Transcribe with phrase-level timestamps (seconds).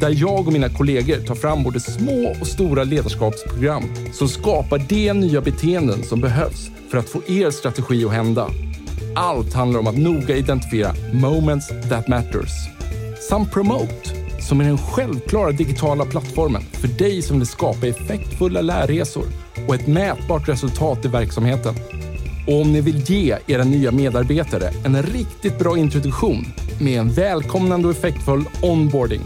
[0.00, 5.12] där jag och mina kollegor tar fram både små och stora ledarskapsprogram som skapar de
[5.12, 8.50] nya beteenden som behövs för att få er strategi att hända.
[9.14, 12.50] Allt handlar om att noga identifiera moments that matters.
[13.28, 19.26] Samt Promote, som är den självklara digitala plattformen för dig som vill skapa effektfulla lärresor
[19.68, 21.74] och ett mätbart resultat i verksamheten.
[22.48, 26.44] Och om ni vill ge era nya medarbetare en riktigt bra introduktion
[26.80, 29.20] med en välkomnande och effektfull onboarding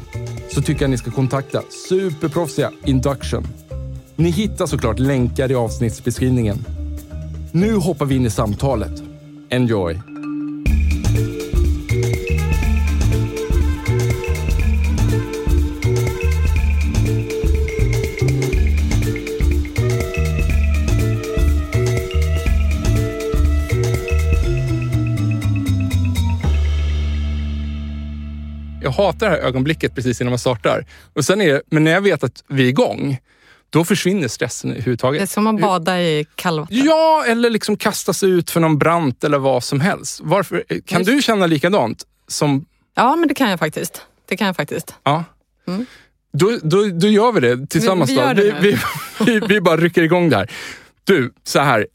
[0.49, 3.47] så tycker jag ni ska kontakta superproffsiga Induction.
[4.17, 6.65] Ni hittar såklart länkar i avsnittsbeskrivningen.
[7.53, 9.03] Nu hoppar vi in i samtalet.
[9.51, 10.12] Enjoy!
[28.93, 30.87] Hatar det här ögonblicket precis innan man startar.
[31.15, 33.19] Och sen är det, men när jag vet att vi är igång,
[33.71, 35.21] då försvinner stressen överhuvudtaget.
[35.21, 36.85] Det är som att bada i kallvatten.
[36.85, 40.21] Ja, eller liksom kastas ut för någon brant eller vad som helst.
[40.23, 41.11] Varför, kan Just.
[41.11, 42.03] du känna likadant?
[42.29, 44.03] Som, Ja, men det kan jag faktiskt.
[44.29, 44.95] Det kan jag faktiskt.
[45.03, 45.25] ja.
[45.69, 45.87] Mm.
[46.33, 48.11] Då, då, då gör vi det tillsammans.
[48.11, 48.77] Vi- vi gör det vi,
[49.27, 50.51] vi, vi, bara rycker igång där.
[51.05, 51.87] Du, så här.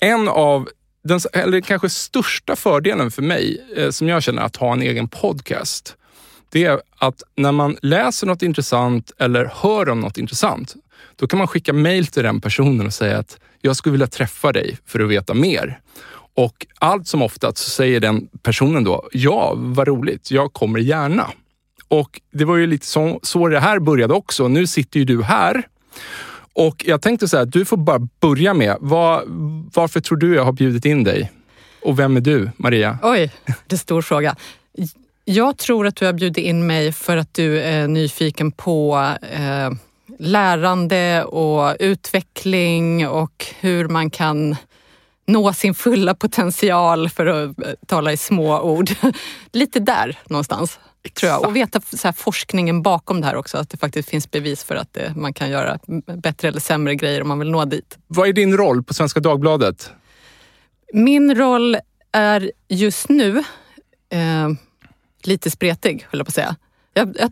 [0.00, 0.68] en av
[1.04, 5.08] den eller kanske största fördelen för mig, eh, som jag känner att ha en egen
[5.08, 5.96] podcast,
[6.50, 10.74] det är att när man läser något intressant eller hör om något intressant,
[11.16, 14.52] då kan man skicka mejl till den personen och säga att jag skulle vilja träffa
[14.52, 15.80] dig för att veta mer.
[16.34, 21.26] Och allt som oftast så säger den personen då, ja, vad roligt, jag kommer gärna.
[21.88, 24.48] Och det var ju lite så, så det här började också.
[24.48, 25.68] Nu sitter ju du här.
[26.52, 29.24] Och jag tänkte så här, du får bara börja med, var,
[29.74, 31.32] varför tror du jag har bjudit in dig?
[31.82, 32.98] Och vem är du, Maria?
[33.02, 34.36] Oj, det är en stor fråga.
[35.30, 39.70] Jag tror att du har bjudit in mig för att du är nyfiken på eh,
[40.18, 44.56] lärande och utveckling och hur man kan
[45.26, 48.90] nå sin fulla potential för att eh, tala i små ord.
[49.52, 50.78] Lite där någonstans.
[51.20, 51.46] Tror jag.
[51.46, 54.76] Och veta så här, forskningen bakom det här också, att det faktiskt finns bevis för
[54.76, 55.78] att det, man kan göra
[56.22, 57.98] bättre eller sämre grejer om man vill nå dit.
[58.06, 59.90] Vad är din roll på Svenska Dagbladet?
[60.92, 61.76] Min roll
[62.12, 63.44] är just nu
[64.10, 64.48] eh,
[65.26, 66.56] lite spretig, höll jag på att säga.
[66.94, 67.30] Jag, jag,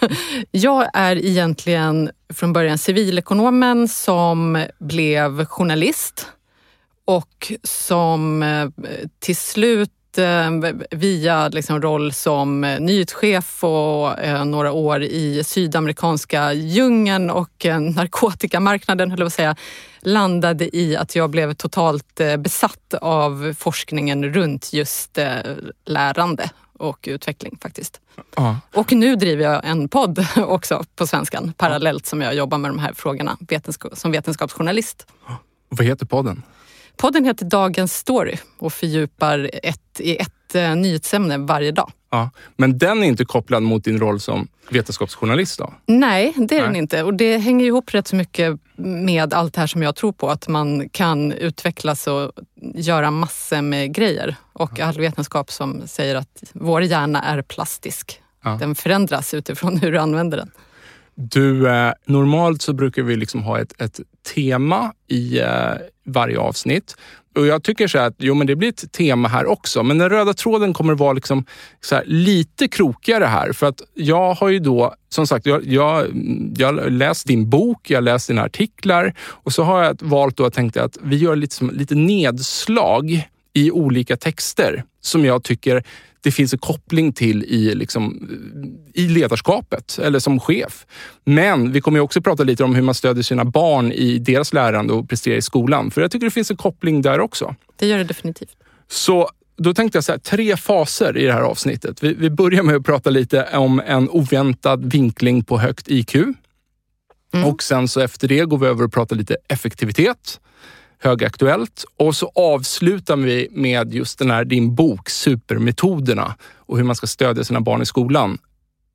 [0.50, 6.26] jag är egentligen från början civilekonomen som blev journalist
[7.04, 8.68] och som eh,
[9.18, 10.50] till slut eh,
[10.90, 14.12] via liksom roll som eh, nyhetschef och
[14.46, 17.66] några år i sydamerikanska djungeln och
[17.96, 19.56] narkotikamarknaden, höll jag på att säga,
[20.00, 25.18] landade i att jag blev totalt besatt av forskningen runt just
[25.84, 28.00] lärande och utveckling faktiskt.
[28.36, 28.60] Ja.
[28.74, 32.78] Och nu driver jag en podd också på svenskan parallellt som jag jobbar med de
[32.78, 35.06] här frågorna vetenskap, som vetenskapsjournalist.
[35.68, 36.42] Vad heter podden?
[36.96, 41.92] Podden heter Dagens story och fördjupar ett, i ett eh, nyhetsämne varje dag.
[42.10, 42.30] Ja.
[42.56, 45.74] Men den är inte kopplad mot din roll som vetenskapsjournalist då?
[45.86, 46.78] Nej, det är den Nej.
[46.78, 47.02] inte.
[47.02, 50.28] Och det hänger ihop rätt så mycket med allt det här som jag tror på.
[50.28, 52.32] Att man kan utvecklas och
[52.74, 54.36] göra massor med grejer.
[54.52, 58.20] Och all vetenskap som säger att vår hjärna är plastisk.
[58.44, 58.56] Ja.
[58.60, 60.50] Den förändras utifrån hur du använder den.
[61.14, 64.00] Du, eh, normalt så brukar vi liksom ha ett, ett
[64.34, 65.74] tema i eh,
[66.06, 66.96] varje avsnitt.
[67.36, 69.98] Och jag tycker så här att jo, men det blir ett tema här också, men
[69.98, 71.44] den röda tråden kommer vara liksom
[71.80, 73.52] så här, lite krokigare här.
[73.52, 76.06] För att jag har ju då, som sagt, jag, jag,
[76.56, 80.36] jag har läst din bok, jag har läst dina artiklar och så har jag valt
[80.36, 85.42] då, jag tänkte att vi gör lite, som, lite nedslag i olika texter som jag
[85.42, 85.84] tycker
[86.22, 88.28] det finns en koppling till i, liksom,
[88.94, 90.86] i ledarskapet eller som chef.
[91.24, 94.92] Men vi kommer också prata lite om hur man stödjer sina barn i deras lärande
[94.92, 95.90] och presterar i skolan.
[95.90, 97.54] För jag tycker det finns en koppling där också.
[97.76, 98.56] Det gör det definitivt.
[98.88, 102.02] Så då tänkte jag så här, tre faser i det här avsnittet.
[102.02, 106.16] Vi, vi börjar med att prata lite om en oväntad vinkling på högt IQ.
[107.44, 110.40] Och sen så efter det går vi över och pratar lite effektivitet,
[111.02, 111.84] högaktuellt.
[111.96, 117.06] Och så avslutar vi med just den här din bok Supermetoderna och hur man ska
[117.06, 118.38] stödja sina barn i skolan.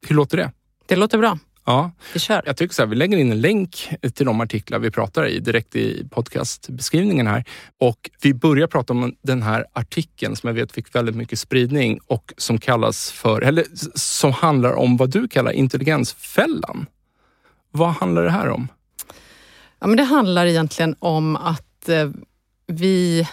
[0.07, 0.51] Hur låter det?
[0.85, 1.37] Det låter bra.
[1.67, 2.41] Ja, Vi kör.
[2.45, 5.39] jag tycker så här, vi lägger in en länk till de artiklar vi pratar i
[5.39, 7.43] direkt i podcastbeskrivningen här.
[7.79, 11.99] Och vi börjar prata om den här artikeln som jag vet fick väldigt mycket spridning
[12.07, 13.65] och som kallas för, eller
[13.95, 16.85] som handlar om vad du kallar intelligensfällan.
[17.71, 18.67] Vad handlar det här om?
[19.79, 22.09] Ja, men det handlar egentligen om att eh,
[22.67, 23.27] vi,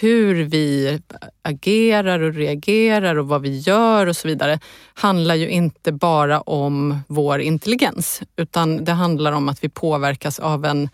[0.00, 1.00] hur vi
[1.42, 4.58] agerar och reagerar och vad vi gör och så vidare
[4.94, 10.64] handlar ju inte bara om vår intelligens utan det handlar om att vi påverkas av
[10.64, 10.88] en,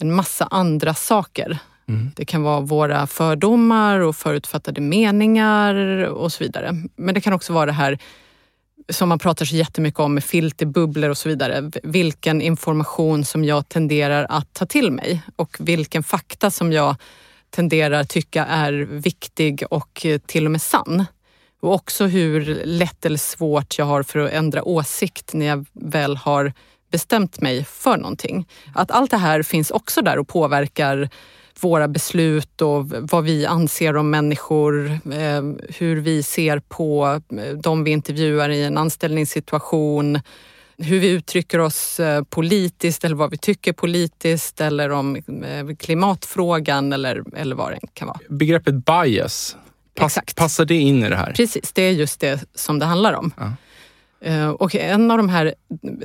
[0.00, 1.58] en massa andra saker.
[1.88, 2.10] Mm.
[2.16, 5.74] Det kan vara våra fördomar och förutfattade meningar
[6.04, 6.74] och så vidare.
[6.96, 7.98] Men det kan också vara det här
[8.88, 11.70] som man pratar så jättemycket om med filterbubblor och så vidare.
[11.82, 16.96] Vilken information som jag tenderar att ta till mig och vilken fakta som jag
[17.50, 21.04] tenderar tycka är viktig och eh, till och med sann.
[21.60, 26.16] Och också hur lätt eller svårt jag har för att ändra åsikt när jag väl
[26.16, 26.52] har
[26.90, 28.48] bestämt mig för någonting.
[28.74, 31.08] Att allt det här finns också där och påverkar
[31.60, 37.84] våra beslut och vad vi anser om människor, eh, hur vi ser på eh, de
[37.84, 40.20] vi intervjuar i en anställningssituation,
[40.78, 45.22] hur vi uttrycker oss eh, politiskt eller vad vi tycker politiskt eller om
[45.78, 48.18] klimatfrågan eller, eller vad det kan vara.
[48.28, 49.56] Begreppet bias,
[49.94, 50.36] pass, Exakt.
[50.36, 51.32] passar det in i det här?
[51.32, 53.32] Precis, det är just det som det handlar om.
[53.36, 53.52] Ja.
[54.58, 55.54] Och en av, de här,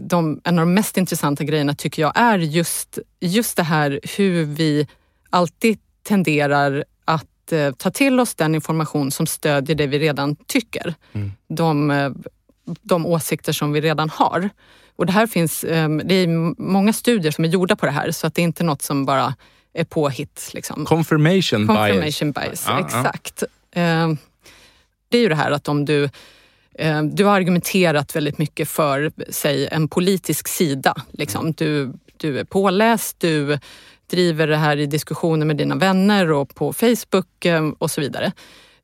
[0.01, 4.45] de, en av de mest intressanta grejerna tycker jag är just, just det här hur
[4.45, 4.87] vi
[5.29, 10.93] alltid tenderar att eh, ta till oss den information som stödjer det vi redan tycker.
[11.13, 11.31] Mm.
[11.47, 12.11] De, eh,
[12.81, 14.49] de åsikter som vi redan har.
[14.95, 16.27] Och det här finns, eh, det är
[16.61, 19.05] många studier som är gjorda på det här så att det är inte något som
[19.05, 19.35] bara
[19.73, 20.49] är påhitt.
[20.53, 20.85] Liksom.
[20.85, 21.77] Confirmation, bias.
[21.77, 22.85] Confirmation bias, Ja, ja.
[22.85, 23.43] exakt.
[23.71, 24.13] Eh,
[25.09, 26.09] Det är ju det här att om du,
[26.73, 30.95] eh, du har argumenterat väldigt mycket för, säg en politisk sida.
[31.11, 31.51] Liksom.
[31.53, 33.59] Du, du är påläst, du
[34.09, 38.31] driver det här i diskussioner med dina vänner och på Facebook eh, och så vidare.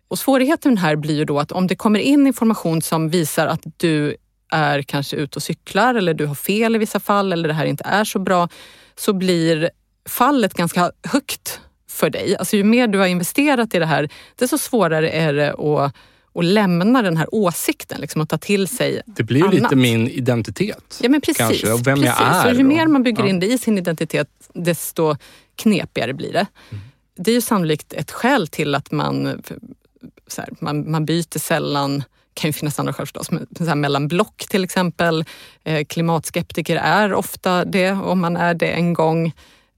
[0.08, 3.62] Och svårigheten här blir ju då att om det kommer in information som visar att
[3.78, 4.16] du
[4.52, 7.66] är kanske ute och cyklar eller du har fel i vissa fall eller det här
[7.66, 8.50] inte är så bra,
[8.96, 9.70] så blir
[10.10, 12.38] fallet ganska högt för dig.
[12.38, 15.92] Alltså ju mer du har investerat i det här, desto svårare är det att,
[16.36, 19.54] att lämna den här åsikten liksom, och ta till sig Det blir annat.
[19.54, 21.00] lite min identitet.
[21.04, 21.38] Ja men precis.
[21.38, 22.36] Kanske, och vem jag precis.
[22.36, 25.16] är Så ju och- mer man bygger in det i sin identitet, desto
[25.56, 26.46] knepigare blir det.
[26.72, 26.84] Mm.
[27.18, 29.42] Det är ju sannolikt ett skäl till att man,
[30.28, 32.04] så här, man, man byter sällan
[32.34, 35.26] kan ju finnas andra skäl förstås, men så här, mellan block till exempel.
[35.64, 39.32] Eh, klimatskeptiker är ofta det, om man är det en gång.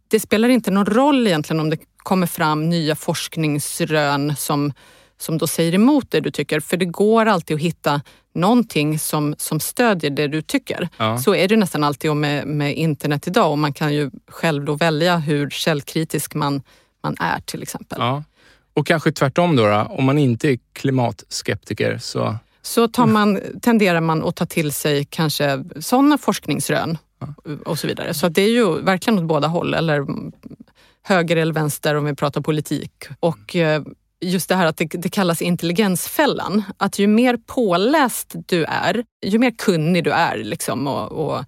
[0.08, 4.74] Det spelar inte någon roll egentligen om det kommer fram nya forskningsrön som,
[5.18, 8.02] som då säger emot det du tycker, för det går alltid att hitta
[8.34, 10.90] någonting som, som stödjer det du tycker.
[10.98, 11.18] Ja.
[11.18, 14.76] Så är det nästan alltid med, med internet idag och man kan ju själv då
[14.76, 16.62] välja hur källkritisk man,
[17.04, 17.98] man är till exempel.
[18.02, 18.24] Ja.
[18.74, 22.36] Och kanske tvärtom då, då, om man inte är klimatskeptiker så...
[22.62, 26.98] Så tar man, tenderar man att ta till sig kanske sådana forskningsrön
[27.66, 28.14] och så vidare.
[28.14, 30.06] Så det är ju verkligen åt båda håll, eller
[31.04, 32.92] höger eller vänster om vi pratar politik.
[33.20, 33.82] Och eh,
[34.22, 36.64] just det här att det, det kallas intelligensfällan.
[36.78, 41.44] Att ju mer påläst du är, ju mer kunnig du är liksom, och, och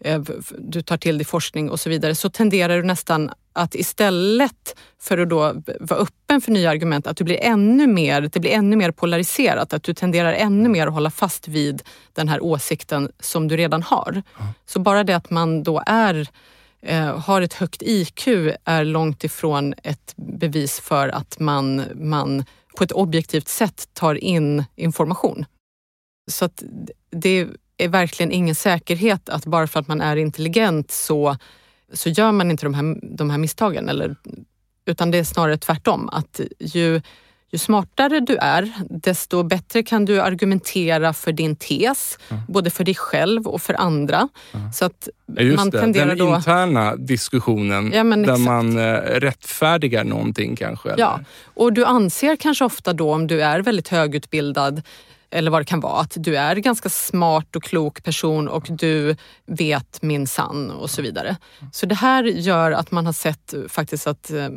[0.00, 0.22] eh,
[0.58, 5.18] du tar till dig forskning och så vidare, så tenderar du nästan att istället för
[5.18, 8.76] att då vara öppen för nya argument, att du blir ännu mer, det blir ännu
[8.76, 9.72] mer polariserat.
[9.72, 11.82] Att du tenderar ännu mer att hålla fast vid
[12.12, 14.22] den här åsikten som du redan har.
[14.66, 16.28] Så bara det att man då är
[16.82, 18.28] Eh, har ett högt IQ
[18.64, 22.44] är långt ifrån ett bevis för att man, man
[22.76, 25.44] på ett objektivt sätt tar in information.
[26.30, 26.62] Så att
[27.10, 31.36] det är verkligen ingen säkerhet att bara för att man är intelligent så,
[31.92, 33.88] så gör man inte de här, de här misstagen.
[33.88, 34.16] Eller,
[34.84, 36.08] utan det är snarare tvärtom.
[36.08, 37.00] Att ju,
[37.52, 42.18] ju smartare du är, desto bättre kan du argumentera för din tes.
[42.48, 44.28] Både för dig själv och för andra.
[44.74, 46.36] Så att Just man det, tenderar den då...
[46.36, 48.40] interna diskussionen Ja, där exakt.
[48.40, 50.88] man eh, rättfärdigar någonting kanske.
[50.90, 51.02] eller?
[51.02, 51.20] Ja,
[51.54, 54.82] och du anser kanske ofta då om du är väldigt högutbildad
[55.30, 59.16] eller vad det kan vara, att du är ganska smart och klok person och du
[59.46, 61.36] vet min sann och så vidare.
[61.72, 64.48] Så det här gör att man har sett faktiskt att eh,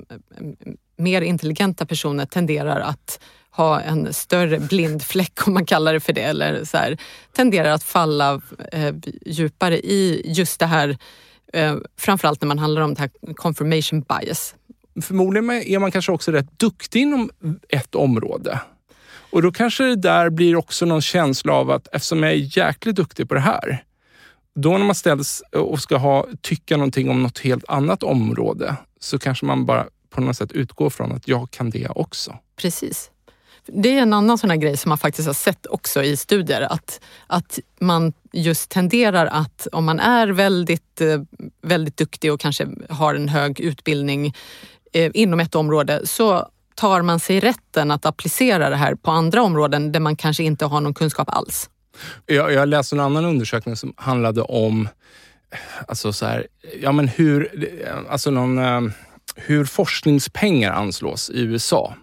[1.02, 3.20] mer intelligenta personer tenderar att
[3.52, 6.98] ha en större blind fläck om man kallar det för det, eller så här,
[7.36, 8.42] tenderar att falla
[8.72, 10.98] eh, djupare i just det här,
[11.54, 14.56] eh, framförallt när man handlar om det här confirmation bias.
[15.02, 17.30] Förmodligen är man kanske också rätt duktig inom
[17.70, 18.60] ett område.
[19.32, 22.96] Och då kanske det där blir också någon känsla av att eftersom jag är jäkligt
[22.96, 23.84] duktig på det här,
[24.56, 29.20] då när man ställs och ska ha, tycka någonting om något helt annat område, så
[29.20, 32.38] kanske man bara på något sätt utgår från att jag kan det också.
[32.56, 33.12] Precis.
[33.66, 36.62] Det är en annan sån här grej som man faktiskt har sett också i studier.
[36.62, 41.22] Att, att man just tenderar att om man är väldigt, eh,
[41.62, 44.34] väldigt duktig och kanske har en hög utbildning
[44.94, 49.44] eh, inom ett område så tar man sig rätten att applicera det här på andra
[49.44, 51.70] områden där man kanske inte har någon kunskap alls.
[52.26, 54.88] Jag, jag läste en annan undersökning som handlade om
[55.88, 56.48] alltså så här,
[56.82, 57.50] ja men hur,
[58.10, 58.82] alltså någon, eh,
[59.46, 61.96] hur forskningspengar anslås i USA.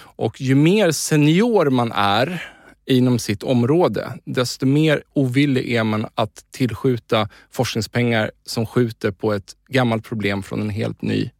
[0.00, 2.52] Och ju mer senior man är
[2.86, 9.56] inom sitt område, desto mer ovillig är man att tillskjuta forskningspengar som skjuter på ett
[9.68, 11.30] gammalt problem från en helt ny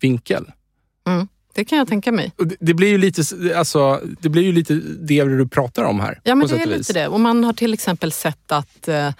[0.00, 0.44] vinkel.
[1.06, 1.28] Mm.
[1.54, 2.32] Det kan jag tänka mig.
[2.60, 3.22] Det, blir ju lite,
[3.58, 6.20] alltså, det blir ju lite det du pratar om här.
[6.24, 7.08] Ja, men det är lite det.
[7.08, 9.12] Och man har till exempel sett att eh,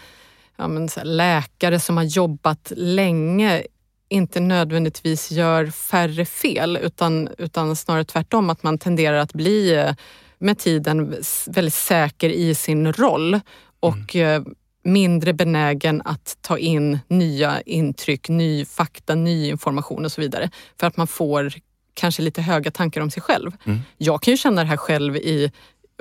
[0.56, 0.68] ja,
[1.02, 3.62] läkare som har jobbat länge
[4.08, 9.94] inte nödvändigtvis gör färre fel utan, utan snarare tvärtom att man tenderar att bli eh,
[10.38, 13.40] med tiden väldigt säker i sin roll
[13.80, 14.42] och mm.
[14.42, 14.52] Eh,
[14.84, 20.50] mindre benägen att ta in nya intryck, ny fakta, ny information och så vidare.
[20.80, 21.52] För att man får
[21.94, 23.52] kanske lite höga tankar om sig själv.
[23.64, 23.78] Mm.
[23.96, 25.52] Jag kan ju känna det här själv i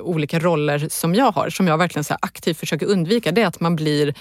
[0.01, 3.31] olika roller som jag har, som jag verkligen så aktivt försöker undvika.
[3.31, 4.13] Det är att man blir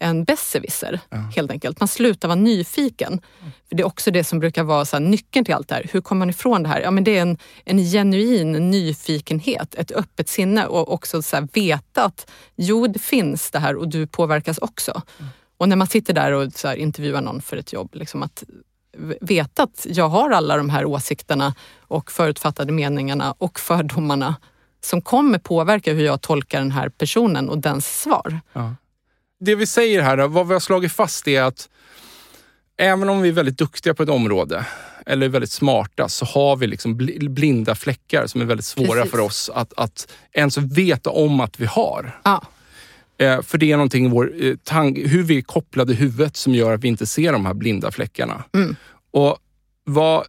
[0.00, 1.16] en besserwisser ja.
[1.16, 1.80] helt enkelt.
[1.80, 3.20] Man slutar vara nyfiken.
[3.68, 5.86] För Det är också det som brukar vara så nyckeln till allt det här.
[5.92, 6.80] Hur kommer man ifrån det här?
[6.80, 12.04] Ja, men det är en, en genuin nyfikenhet, ett öppet sinne och också så veta
[12.04, 15.02] att jo, det finns det här och du påverkas också.
[15.18, 15.30] Mm.
[15.56, 18.44] Och när man sitter där och så intervjuar någon för ett jobb, liksom att
[19.20, 24.36] veta att jag har alla de här åsikterna och förutfattade meningarna och fördomarna
[24.80, 28.40] som kommer påverka hur jag tolkar den här personen och dens svar.
[28.52, 28.74] Ja.
[29.44, 31.68] Det vi säger här, vad vi har slagit fast är att
[32.76, 34.66] även om vi är väldigt duktiga på ett område
[35.06, 39.10] eller väldigt smarta så har vi liksom blinda fläckar som är väldigt svåra Precis.
[39.10, 42.20] för oss att, att ens veta om att vi har.
[42.24, 42.42] Ja.
[43.18, 46.54] Eh, för det är någonting i vår eh, hur vi är kopplade i huvudet som
[46.54, 48.44] gör att vi inte ser de här blinda fläckarna.
[48.54, 48.76] Mm.
[49.10, 49.38] Och
[49.84, 50.26] vad,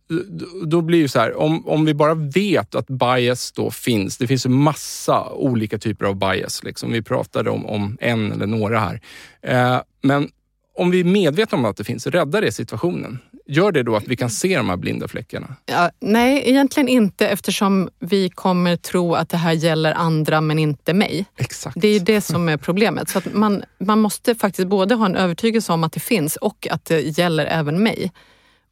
[0.65, 4.17] då blir det så här, om, om vi bara vet att bias då finns.
[4.17, 6.63] Det finns en massa olika typer av bias.
[6.63, 6.91] Liksom.
[6.91, 9.01] Vi pratade om, om en eller några här.
[9.41, 10.29] Eh, men
[10.77, 13.19] om vi är medvetna om att det finns, räddar det situationen?
[13.47, 15.55] Gör det då att vi kan se de här blinda fläckarna?
[15.65, 20.93] Ja, nej, egentligen inte eftersom vi kommer tro att det här gäller andra men inte
[20.93, 21.25] mig.
[21.37, 21.77] Exakt.
[21.81, 23.09] Det är det som är problemet.
[23.09, 26.85] Så man, man måste faktiskt både ha en övertygelse om att det finns och att
[26.85, 28.11] det gäller även mig.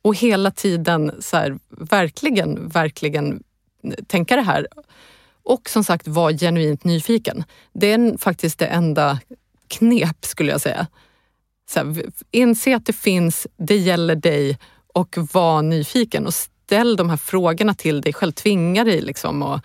[0.02, 3.44] Och hela tiden så här, verkligen, verkligen
[4.08, 4.68] tänka det här.
[5.44, 7.44] Och som sagt vara genuint nyfiken.
[7.74, 9.20] Det är faktiskt det enda
[9.68, 10.88] knep skulle jag säga.
[11.70, 14.58] Så här, inse att det finns, det gäller dig
[14.94, 18.32] och var nyfiken och ställ de här frågorna till dig själv.
[18.32, 19.44] Tvinga dig liksom.
[19.44, 19.60] Och,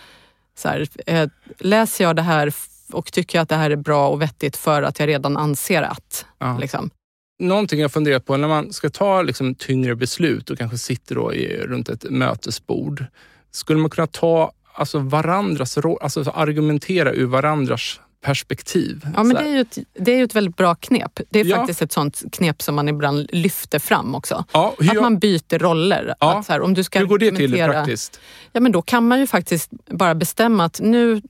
[0.59, 1.29] så här, eh,
[1.59, 2.55] läser jag det här
[2.93, 5.83] och tycker jag att det här är bra och vettigt för att jag redan anser
[5.83, 6.27] att.
[6.39, 6.59] Ja.
[6.59, 6.91] Liksom
[7.39, 11.35] någonting jag funderat på när man ska ta liksom, tyngre beslut och kanske sitter då
[11.35, 13.05] i, runt ett mötesbord.
[13.51, 19.07] Skulle man kunna ta alltså, varandras alltså argumentera ur varandras perspektiv.
[19.17, 21.21] Ja, men det är, ju ett, det är ju ett väldigt bra knep.
[21.31, 21.57] Det är ja.
[21.57, 24.45] faktiskt ett sånt knep som man ibland lyfter fram också.
[24.53, 26.15] Ja, hur, att man byter roller.
[26.21, 26.39] Ja.
[26.39, 28.21] Att så här, om du ska hur går det till praktiskt?
[28.53, 31.23] Ja, men då kan man ju faktiskt bara bestämma att nu,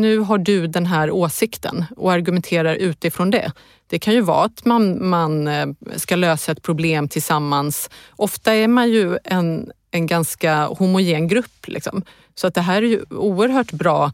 [0.00, 3.52] nu har du den här åsikten och argumenterar utifrån det.
[3.86, 7.90] Det kan ju vara att man, man eh, ska lösa ett problem tillsammans.
[8.10, 11.66] Ofta är man ju en, en ganska homogen grupp.
[11.68, 12.02] Liksom.
[12.34, 14.12] Så att det här är ju oerhört bra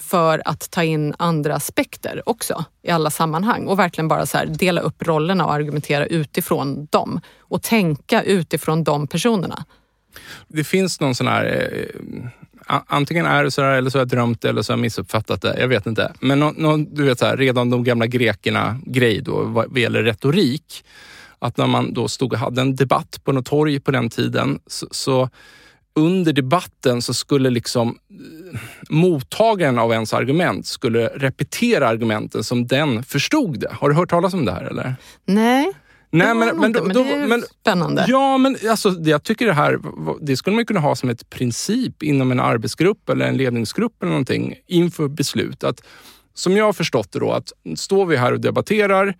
[0.00, 4.46] för att ta in andra aspekter också i alla sammanhang och verkligen bara så här,
[4.46, 9.64] dela upp rollerna och argumentera utifrån dem och tänka utifrån de personerna.
[10.48, 12.39] Det finns någon sån här eh,
[12.86, 14.82] antingen är det så här eller så har jag drömt det eller så har jag
[14.82, 15.56] missuppfattat det.
[15.60, 16.12] Jag vet inte.
[16.20, 19.78] Men no, no, du vet så här, redan de gamla grekerna grej då vad, vad
[19.78, 20.84] gäller retorik.
[21.38, 24.60] Att när man då stod och hade en debatt på något torg på den tiden
[24.66, 25.28] så, så
[25.94, 28.60] under debatten så skulle liksom eh,
[28.90, 33.72] mottagaren av ens argument skulle repetera argumenten som den förstod det.
[33.72, 34.94] Har du hört talas om det här eller?
[35.24, 35.72] Nej.
[36.12, 38.04] Nej, men, men, då, men det är men, spännande.
[38.08, 39.78] Ja, men alltså, jag tycker det här
[40.20, 44.10] det skulle man kunna ha som ett princip inom en arbetsgrupp eller en ledningsgrupp eller
[44.10, 45.64] någonting inför beslut.
[45.64, 45.82] Att,
[46.34, 49.14] som jag har förstått det då, att står vi här och debatterar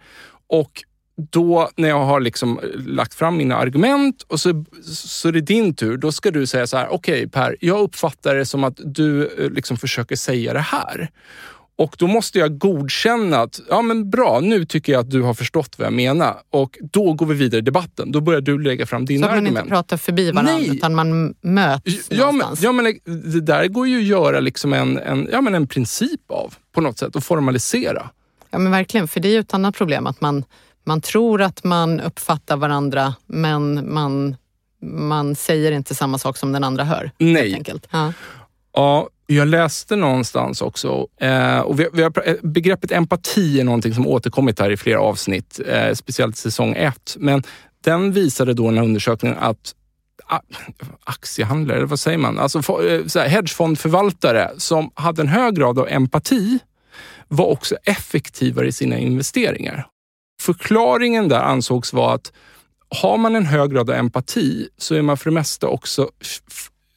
[0.47, 0.85] och
[1.31, 5.75] då när jag har liksom lagt fram mina argument och så, så är det din
[5.75, 5.97] tur.
[5.97, 9.27] Då ska du säga så här, okej okay, Per, jag uppfattar det som att du
[9.27, 11.11] eh, liksom försöker säga det här.
[11.81, 15.35] Och då måste jag godkänna att, ja men bra, nu tycker jag att du har
[15.35, 16.37] förstått vad jag menar.
[16.51, 18.13] Och då går vi vidare i debatten.
[18.13, 19.49] Då börjar du lägga fram dina argument.
[19.49, 20.77] Så man inte pratar förbi varandra Nej.
[20.77, 22.61] utan man möts ja, någonstans.
[22.63, 25.67] Men, ja men det där går ju att göra liksom en, en, ja, men en
[25.67, 28.11] princip av på något sätt och formalisera.
[28.51, 30.45] Ja men verkligen, för det är ju ett annat problem att man,
[30.85, 34.37] man tror att man uppfattar varandra men man,
[34.83, 37.11] man säger inte samma sak som den andra hör.
[37.19, 37.63] Nej.
[37.91, 38.13] Ja.
[38.73, 43.95] ja, jag läste någonstans också, eh, och vi, vi har, eh, begreppet empati är någonting
[43.95, 47.17] som återkommit här i flera avsnitt, eh, speciellt säsong ett.
[47.19, 47.43] Men
[47.85, 49.75] den visade då den här undersökningen att
[51.05, 52.39] aktiehandlare, eller vad säger man?
[52.39, 52.63] Alltså
[53.07, 56.59] så här, hedgefondförvaltare som hade en hög grad av empati
[57.29, 59.87] var också effektivare i sina investeringar.
[60.43, 62.33] Förklaringen där ansågs vara att
[62.89, 66.11] har man en hög grad av empati så är man för det mesta också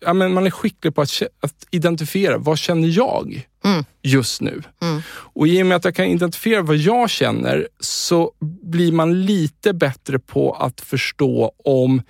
[0.05, 3.85] ja, men man är skicklig på att, att identifiera vad känner jag mm.
[4.01, 4.61] just nu.
[4.81, 5.01] Mm.
[5.09, 8.31] Och i och med att jag kan identifiera vad jag känner så
[8.61, 12.01] blir man lite bättre på att förstå om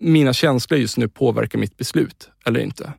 [0.00, 2.92] mina känslor just nu påverkar mitt beslut eller inte.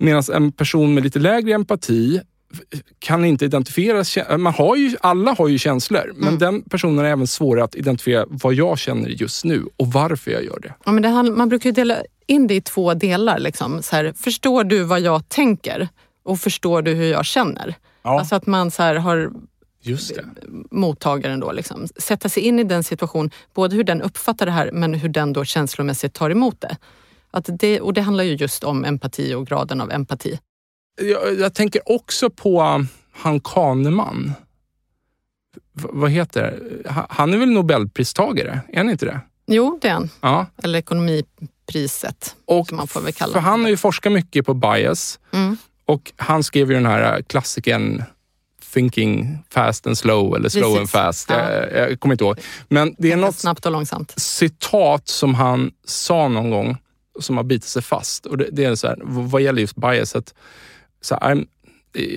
[0.00, 2.20] Medan en person med lite lägre empati
[2.98, 6.38] kan inte identifiera, man har ju, alla har ju känslor, men mm.
[6.38, 10.44] den personen är även svårare att identifiera vad jag känner just nu och varför jag
[10.44, 10.74] gör det.
[10.84, 13.38] Ja, men det man brukar dela in det i två delar.
[13.38, 13.82] Liksom.
[13.82, 15.88] Så här, förstår du vad jag tänker
[16.24, 17.74] och förstår du hur jag känner?
[18.02, 18.18] Ja.
[18.18, 19.30] Alltså att man så här, har
[20.70, 21.52] mottagaren då.
[21.52, 21.86] Liksom.
[21.96, 25.32] Sätta sig in i den situation, både hur den uppfattar det här men hur den
[25.32, 26.76] då känslomässigt tar emot det.
[27.30, 30.38] Att det och det handlar ju just om empati och graden av empati.
[30.96, 34.32] Jag, jag tänker också på um, han Kahneman.
[35.72, 37.06] V vad heter det?
[37.08, 38.60] Han är väl nobelpristagare?
[38.68, 39.20] Är han inte det?
[39.46, 40.10] Jo, det är han.
[40.20, 40.46] Ja.
[40.62, 45.18] Eller ekonomipriset, och man får väl kalla för Han har ju forskat mycket på bias
[45.32, 45.56] mm.
[45.84, 48.02] och han skrev ju den här klassikern
[48.72, 50.78] Thinking fast and slow eller slow Precis.
[50.78, 51.30] and fast.
[51.30, 51.52] Ja.
[51.52, 52.40] Jag, jag, kommer inte ihåg.
[52.68, 54.14] Men det är något snabbt och långsamt.
[54.16, 56.76] citat som han sa någon gång
[57.20, 58.26] som har bitit sig fast.
[58.26, 60.34] Och det, det är så här, vad gäller just bias, att
[61.06, 61.44] så här,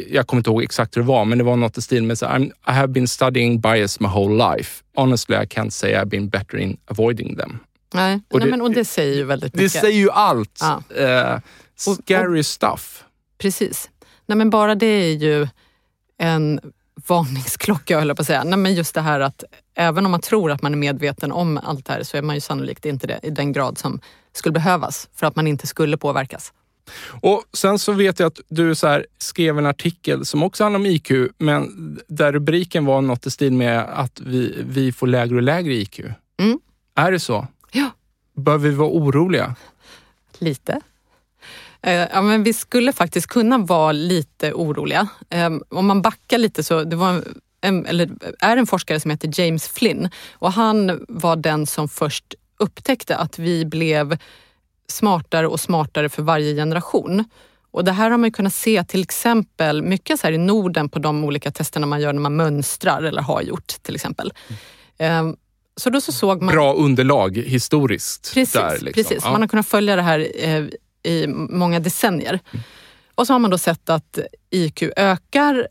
[0.10, 2.17] jag kommer inte ihåg exakt hur det var, men det var något i stil med
[2.17, 4.84] så här, I have been studying bias my whole life.
[4.95, 7.60] Honestly, I can't say I've been better in avoiding them.
[7.93, 9.73] Nej, och, nej, det, men, och det säger ju väldigt mycket.
[9.73, 10.60] Det säger ju allt.
[10.62, 10.84] Ja.
[11.36, 11.39] Uh,
[11.75, 13.04] scary och, och, stuff.
[13.38, 13.89] Precis.
[14.25, 15.47] Nej, men bara det är ju
[16.17, 16.60] en
[17.08, 18.43] varningsklocka, höll jag på att säga.
[18.43, 19.43] Nej, men just det här att
[19.75, 22.36] även om man tror att man är medveten om allt det här så är man
[22.36, 23.99] ju sannolikt inte det i den grad som
[24.34, 26.54] skulle behövas för att man inte skulle påverkas.
[27.21, 30.80] Och Sen så vet jag att du så här, skrev en artikel som också handlar
[30.80, 35.36] om IQ, men där rubriken var något i stil med att vi, vi får lägre
[35.36, 35.99] och lägre IQ.
[36.39, 36.60] Mm.
[36.95, 37.47] Är det så?
[37.71, 37.89] Ja.
[38.36, 39.56] Bör vi vara oroliga?
[40.38, 40.82] Lite.
[41.82, 45.08] Eh, ja, men vi skulle faktiskt kunna vara lite oroliga.
[45.30, 47.23] Ehm, om man backar lite så, det var
[47.62, 52.34] en, eller är en forskare som heter James Flynn och han var den som först
[52.58, 54.17] upptäckte att vi blev
[54.91, 57.25] smartare och smartare för varje generation.
[57.71, 60.99] Och det här har man kunnat se till exempel mycket så här i Norden på
[60.99, 64.34] de olika testerna man gör när man mönstrar eller har gjort till exempel.
[64.97, 65.36] Mm.
[65.75, 66.56] Så då så såg man...
[66.56, 68.34] Bra underlag historiskt.
[68.34, 69.04] Precis, där, liksom.
[69.04, 69.23] precis.
[69.23, 69.32] Ja.
[69.32, 70.65] man har kunnat följa det här eh,
[71.04, 72.39] i många decennier.
[72.52, 72.63] Mm.
[73.15, 75.67] Och så har man då sett att IQ ökar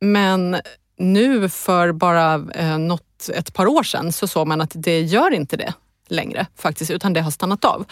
[0.00, 0.56] men
[0.98, 5.30] nu för bara eh, något, ett par år sedan så såg man att det gör
[5.30, 5.74] inte det
[6.08, 7.84] längre faktiskt, utan det har stannat av.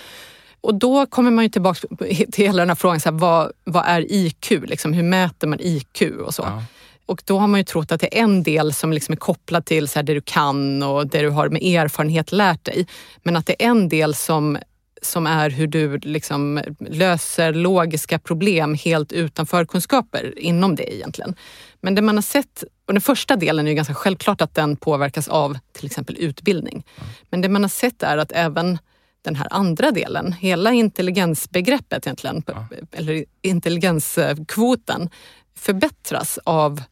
[0.64, 1.88] Och då kommer man ju tillbaka
[2.32, 4.50] till hela den här frågan, så här, vad, vad är IQ?
[4.50, 6.42] Liksom, hur mäter man IQ och så?
[6.42, 6.62] Ja.
[7.06, 9.64] Och då har man ju trott att det är en del som liksom är kopplad
[9.64, 12.86] till så här, det du kan och det du har med erfarenhet lärt dig.
[13.22, 14.58] Men att det är en del som,
[15.02, 21.34] som är hur du liksom löser logiska problem helt utan förkunskaper inom det egentligen.
[21.80, 24.76] Men det man har sett, och den första delen är ju ganska självklart att den
[24.76, 26.84] påverkas av till exempel utbildning.
[27.30, 28.78] Men det man har sett är att även
[29.24, 32.66] den här andra delen, hela intelligensbegreppet egentligen, ja.
[32.92, 35.10] eller intelligenskvoten,
[35.56, 36.82] förbättras av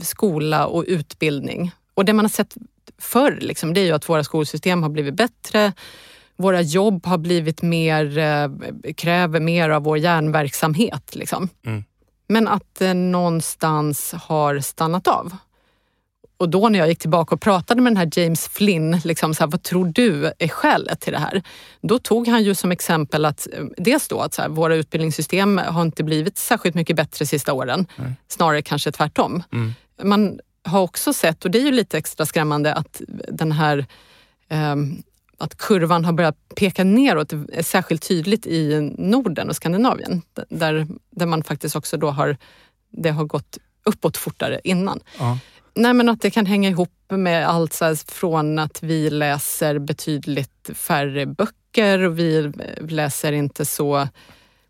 [0.00, 1.70] skola och utbildning.
[1.94, 2.56] Och det man har sett
[2.98, 5.72] förr, liksom, det är ju att våra skolsystem har blivit bättre.
[6.36, 8.48] Våra jobb har blivit mer, eh,
[8.96, 11.14] kräver mer av vår hjärnverksamhet.
[11.14, 11.48] Liksom.
[11.66, 11.84] Mm.
[12.28, 15.36] Men att det någonstans har stannat av.
[16.38, 19.42] Och då när jag gick tillbaka och pratade med den här James Flynn, liksom så
[19.42, 21.42] här, vad tror du är skälet till det här?
[21.80, 25.58] Då tog han ju som exempel att eh, dels då att så här, våra utbildningssystem
[25.58, 27.86] har inte blivit särskilt mycket bättre sista åren.
[27.96, 28.12] Nej.
[28.28, 29.42] Snarare kanske tvärtom.
[29.52, 29.74] Mm.
[30.02, 33.86] Man har också sett, och det är ju lite extra skrämmande, att den här
[34.48, 34.76] eh,
[35.38, 41.26] att kurvan har börjat peka neråt är särskilt tydligt i Norden och Skandinavien där, där
[41.26, 42.36] man faktiskt också då har,
[42.90, 45.00] det har gått uppåt fortare innan.
[45.18, 45.38] Ja.
[45.76, 49.78] Nej, men att det kan hänga ihop med allt så här, från att vi läser
[49.78, 52.52] betydligt färre böcker och vi
[52.88, 54.08] läser inte så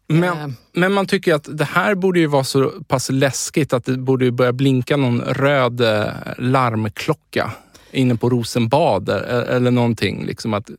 [0.09, 0.49] men, eh.
[0.73, 4.31] men man tycker att det här borde ju vara så pass läskigt att det borde
[4.31, 6.07] börja blinka någon röd eh,
[6.39, 7.51] larmklocka
[7.91, 10.27] inne på Rosenbad eh, eller någonting.
[10.27, 10.71] Liksom att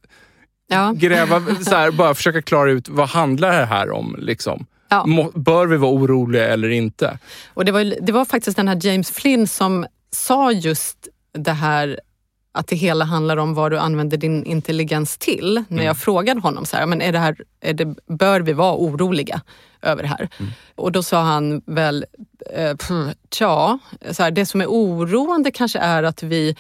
[0.68, 0.94] ja.
[0.96, 4.16] Gräva, så här, bara försöka klara ut vad handlar det här om?
[4.20, 4.66] Liksom.
[4.90, 5.30] Ja.
[5.36, 7.20] Bör vi vara oroliga eller inte?
[7.54, 12.00] Och det, var, det var faktiskt den här James Flynn som sa just det här
[12.52, 15.64] att det hela handlar om vad du använder din intelligens till.
[15.68, 15.96] När jag mm.
[15.96, 19.42] frågade honom, så här, men är det här, är det, bör vi vara oroliga
[19.82, 20.30] över det här?
[20.40, 20.52] Mm.
[20.76, 22.06] Och då sa han väl,
[22.54, 22.76] eh,
[23.32, 23.80] tja,
[24.12, 26.56] så här, det som är oroande kanske är att vi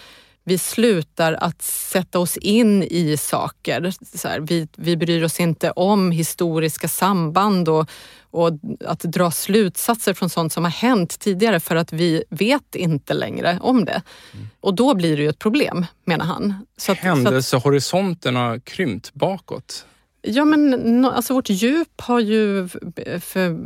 [0.47, 3.93] vi slutar att sätta oss in i saker.
[4.17, 7.89] Så här, vi, vi bryr oss inte om historiska samband och,
[8.31, 8.51] och
[8.85, 13.59] att dra slutsatser från sånt som har hänt tidigare för att vi vet inte längre
[13.61, 14.01] om det.
[14.33, 14.47] Mm.
[14.59, 16.65] Och då blir det ju ett problem, menar han.
[16.77, 19.85] Så att, Händelsehorisonten har krympt bakåt.
[20.21, 22.69] Ja, men alltså vårt djup har ju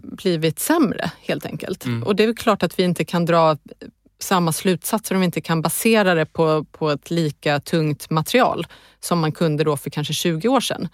[0.03, 1.85] blivit sämre helt enkelt.
[1.85, 2.03] Mm.
[2.03, 3.57] Och det är klart att vi inte kan dra
[4.23, 8.67] samma slutsatser om vi inte kan basera det på, på ett lika tungt material
[8.99, 10.87] som man kunde då för kanske 20 år sedan.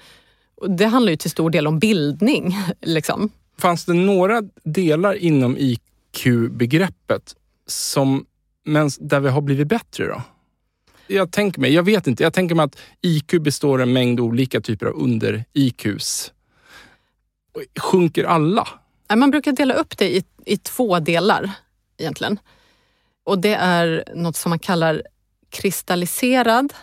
[0.67, 2.57] Det handlar ju till stor del om bildning.
[2.81, 3.29] Liksom.
[3.57, 7.35] Fanns det några delar inom IQ-begreppet
[7.67, 8.25] som,
[8.65, 10.21] men där vi har blivit bättre då?
[11.07, 14.19] Jag tänker mig, jag vet inte, jag tänker mig att IQ består av en mängd
[14.19, 16.31] olika typer av under-IQs.
[17.79, 18.67] Sjunker alla?
[19.15, 21.51] Man brukar dela upp det i, i två delar
[21.97, 22.39] egentligen.
[23.27, 25.03] Och det är något som man kallar
[25.49, 26.73] kristalliserad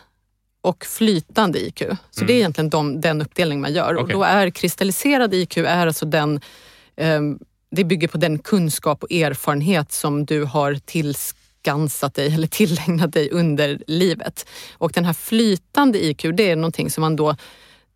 [0.61, 1.79] och flytande IQ.
[2.11, 2.27] Så mm.
[2.27, 3.95] det är egentligen de, den uppdelning man gör.
[3.95, 4.03] Okay.
[4.03, 6.41] Och då är kristalliserad IQ är alltså den,
[6.97, 7.21] eh,
[7.71, 13.31] det bygger på den kunskap och erfarenhet som du har tillskansat dig eller tillägnat dig
[13.31, 14.47] under livet.
[14.73, 17.37] Och den här flytande IQ, det är någonting som man då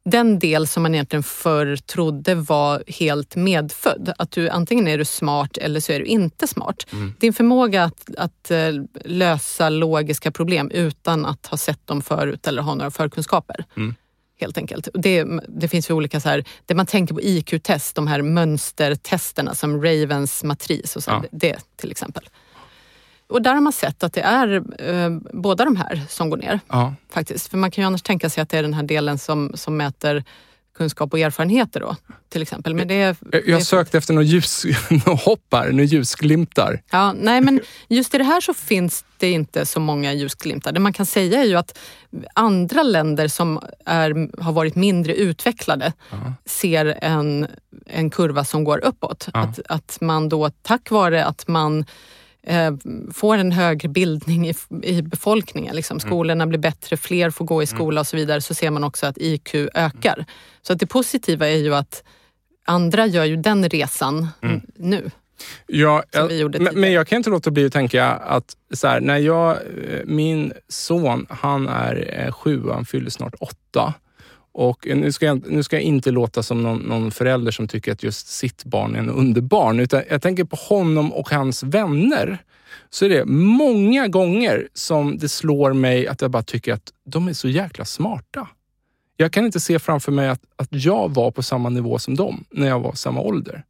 [0.04, 4.12] den del som man egentligen förr trodde var helt medfödd.
[4.18, 6.86] Att du antingen är du smart eller så är du inte smart.
[6.92, 7.14] Mm.
[7.18, 8.72] Din förmåga att, att eh,
[9.04, 13.64] lösa logiska problem utan att ha sett dem förut eller ha några förkunskaper.
[13.76, 13.94] Mm.
[14.40, 14.88] Helt enkelt.
[14.94, 19.54] Det, det finns ju olika, så här, det man tänker på IQ-test, de här mönstertesterna
[19.54, 21.24] som Ravens matris och så, ja.
[21.30, 22.28] det till exempel.
[23.28, 26.60] Och där har man sett att det är eh, båda de här som går ner.
[26.68, 26.94] Ja.
[27.10, 27.48] faktiskt.
[27.48, 29.76] För man kan ju annars tänka sig att det är den här delen som, som
[29.76, 30.24] mäter
[30.78, 31.96] kunskap och erfarenheter då,
[32.28, 32.74] till exempel.
[32.74, 36.82] Men det är, jag har sökt efter några ljushoppar, några ljusglimtar.
[36.90, 40.72] Ja, nej men just i det här så finns det inte så många ljusglimtar.
[40.72, 41.78] Det man kan säga är ju att
[42.34, 46.32] andra länder som är, har varit mindre utvecklade ja.
[46.46, 47.46] ser en,
[47.86, 49.28] en kurva som går uppåt.
[49.34, 49.40] Ja.
[49.40, 51.84] Att, att man då tack vare att man
[52.48, 52.72] eh,
[53.14, 55.76] får en högre bildning i, i befolkningen.
[55.76, 55.94] Liksom.
[55.94, 56.08] Mm.
[56.08, 57.76] Skolorna blir bättre, fler får gå i mm.
[57.76, 58.40] skola och så vidare.
[58.40, 60.24] Så ser man också att IQ ökar.
[60.62, 62.02] Så att det positiva är ju att
[62.66, 64.60] andra gör ju den resan mm.
[64.76, 65.10] nu.
[65.66, 66.02] Ja,
[66.58, 70.00] men, men, jag kan inte låta bli att tänka att så här, när jag, eh,
[70.04, 73.94] min son, han är eh, sju han fyller snart åtta.
[74.52, 77.92] Och nu ska, jag, nu ska jag inte låta som någon, någon förälder som tycker
[77.92, 82.38] att just sitt barn är en underbarn, utan jag tänker på honom och hans vänner.
[82.90, 87.28] Så är det många gånger som det slår mig att jag bara tycker att de
[87.28, 88.48] är så jäkla smarta.
[89.16, 92.44] Jag kan inte se framför mig att, att jag var på samma nivå som dem
[92.50, 93.64] när jag var samma ålder.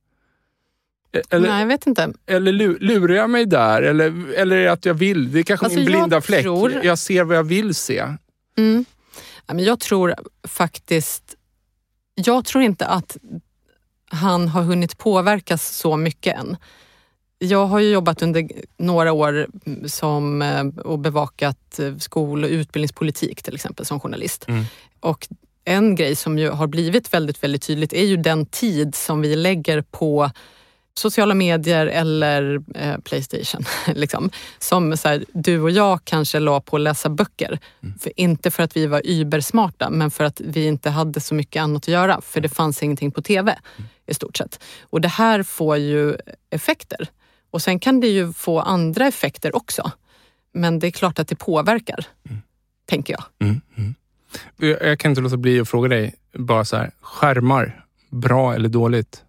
[1.12, 2.12] E- eller, Nej, jag vet inte.
[2.26, 3.82] Eller lurar jag mig där?
[3.82, 5.32] Eller, eller att jag vill?
[5.32, 6.42] Det är kanske alltså, min blinda fläck.
[6.42, 6.80] Tror...
[6.82, 8.04] Jag ser vad jag vill se.
[8.58, 8.84] Mm.
[9.56, 10.14] Jag tror
[10.48, 11.34] faktiskt...
[12.14, 13.16] Jag tror inte att
[14.10, 16.56] han har hunnit påverkas så mycket än.
[17.38, 19.46] Jag har ju jobbat under några år
[19.86, 24.44] som, eh, och bevakat eh, skol och utbildningspolitik till exempel som journalist.
[24.48, 24.64] Mm.
[25.00, 25.28] Och
[25.64, 29.36] en grej som ju har blivit väldigt, väldigt tydligt är ju den tid som vi
[29.36, 30.30] lägger på
[30.98, 33.64] sociala medier eller eh, Playstation.
[33.94, 37.58] liksom, som så här, du och jag kanske la på att läsa böcker.
[37.82, 37.98] Mm.
[37.98, 41.62] För, inte för att vi var übersmarta, men för att vi inte hade så mycket
[41.62, 42.20] annat att göra.
[42.20, 43.88] För det fanns ingenting på TV mm.
[44.06, 44.60] i stort sett.
[44.82, 46.16] Och det här får ju
[46.50, 47.08] effekter.
[47.50, 49.90] Och sen kan det ju få andra effekter också.
[50.52, 52.42] Men det är klart att det påverkar, mm.
[52.86, 53.24] tänker jag.
[53.48, 53.94] Mm, mm.
[54.56, 59.24] Jag kan inte låta bli att fråga dig, bara så här, skärmar, bra eller dåligt?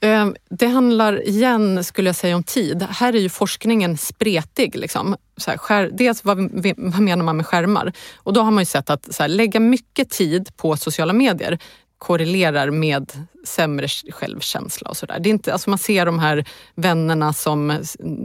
[0.00, 2.82] Eh, Det handlar igen, skulle jag säga, om tid.
[2.82, 4.76] Här är ju forskningen spretig.
[4.76, 5.16] Liksom.
[5.36, 6.38] Så här, skär, dels vad,
[6.76, 7.92] vad menar man med skärmar?
[8.16, 11.58] Och då har man ju sett att här, lägga mycket tid på sociala medier
[11.98, 13.12] korrelerar med
[13.44, 15.38] sämre självkänsla och sådär.
[15.52, 17.78] Alltså man ser de här vännerna som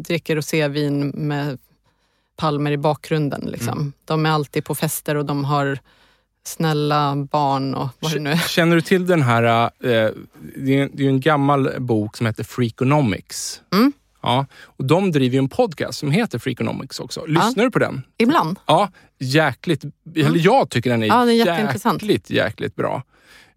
[0.07, 1.59] dricker rosévin med
[2.35, 3.41] palmer i bakgrunden.
[3.41, 3.93] Liksom.
[4.05, 5.79] De är alltid på fester och de har
[6.47, 8.37] snälla barn och vad det nu är.
[8.37, 9.69] Känner du till den här, eh,
[10.55, 13.61] det är ju en gammal bok som heter Freakonomics.
[13.73, 13.93] Mm.
[14.21, 17.25] Ja, och de driver ju en podcast som heter Freakonomics också.
[17.25, 18.01] Lyssnar du på den?
[18.17, 18.59] Ibland.
[18.65, 19.83] Ja, jäkligt.
[20.15, 21.19] Eller jag tycker den är, Mm.
[21.19, 23.03] Ja, den är jäkligt, jäkligt bra.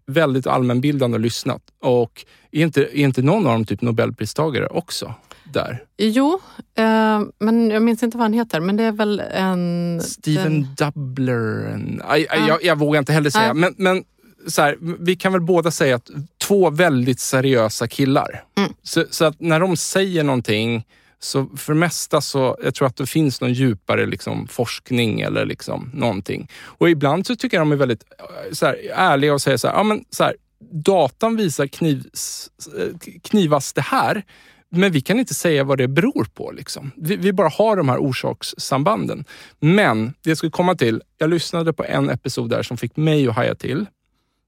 [0.09, 1.61] Väldigt allmänbildande och lyssnat.
[1.81, 5.13] Och är inte, är inte någon av dem typ Nobelpristagare också?
[5.53, 5.83] Där.
[5.97, 6.39] Jo,
[6.75, 8.59] eh, men jag minns inte vad han heter.
[8.59, 10.01] Men det är väl en...
[10.03, 11.73] Steven Dubler.
[11.73, 12.47] En, aj, aj, Ja.
[12.47, 13.53] jag, jag vågar inte heller säga.
[13.53, 13.55] Nej.
[13.55, 14.03] Men, men
[14.47, 18.43] så här, vi kan väl båda säga att två väldigt seriösa killar.
[18.57, 18.73] Mm.
[18.83, 20.85] Så, så att när de säger någonting
[21.19, 25.45] så för det mesta så jag tror att det finns någon djupare liksom, forskning eller
[25.45, 26.49] liksom någonting.
[26.61, 29.67] Och ibland så tycker jag de är väldigt eh, så här, ärliga och säger så
[29.67, 30.35] här, ja, men, så här,
[30.71, 34.23] datan visar knivs, eh, knivas det här.
[34.71, 36.51] Men vi kan inte säga vad det beror på.
[36.51, 36.91] Liksom.
[36.95, 39.25] Vi, vi bara har de här orsakssambanden.
[39.59, 43.27] Men det jag skulle komma till, jag lyssnade på en episod där som fick mig
[43.27, 43.85] att haja till.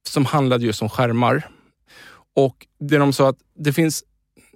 [0.07, 1.49] Som handlade just om skärmar.
[2.35, 4.03] Och det de sa att det finns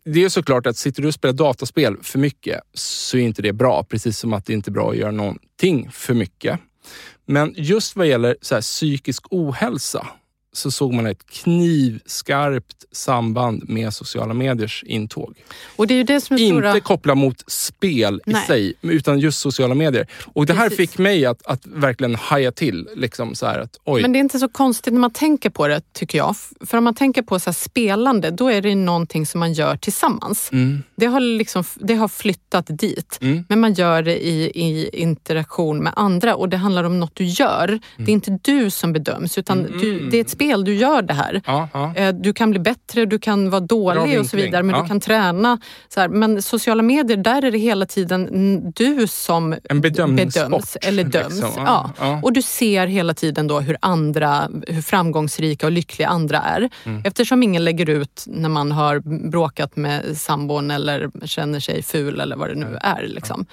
[0.05, 3.53] det är såklart att sitter du och spelar dataspel för mycket så är inte det
[3.53, 3.83] bra.
[3.83, 6.59] Precis som att det inte är bra att göra någonting för mycket.
[7.25, 10.07] Men just vad gäller så här, psykisk ohälsa
[10.57, 15.33] så såg man ett knivskarpt samband med sociala mediers intåg.
[15.75, 16.79] Och det är ju det som är Inte stora...
[16.79, 18.45] koppla mot spel i Nej.
[18.47, 20.07] sig, utan just sociala medier.
[20.33, 20.77] Och det här Precis.
[20.91, 22.87] fick mig att, att verkligen haja till.
[22.95, 25.81] Liksom så att, oj, Men det är inte så konstigt när man tänker på det,
[25.93, 26.35] tycker jag.
[26.65, 29.77] För om man tänker på så här spelande, då är det någonting som man gör
[29.77, 30.49] tillsammans.
[30.51, 33.17] mm, Det har, liksom, det har flyttat dit.
[33.21, 33.45] Mm.
[33.49, 37.25] Men man gör det i, i interaktion med andra och det handlar om något du
[37.25, 37.79] gör.
[37.97, 41.13] Det är inte du som bedöms, utan du, det är ett spel, du gör det
[41.13, 41.41] här.
[41.45, 41.95] ja, ja.
[41.95, 44.81] Eh, Du kan bli bättre, du kan vara dålig och så vidare, men Ja.
[44.81, 45.59] du kan träna.
[45.89, 46.07] Så här.
[46.09, 51.41] Men sociala medier, där är det hela tiden mm, du som bedöms eller döms.
[51.41, 51.63] liksom.
[51.65, 52.19] Ja.
[52.23, 56.69] Och du ser hela tiden då hur andra, hur framgångsrika och lyckliga andra är.
[56.83, 57.01] Mm.
[57.05, 62.35] Eftersom ingen lägger ut när man har bråkat med sambon eller känner sig ful eller
[62.35, 63.07] vad det nu är.
[63.07, 63.45] Liksom.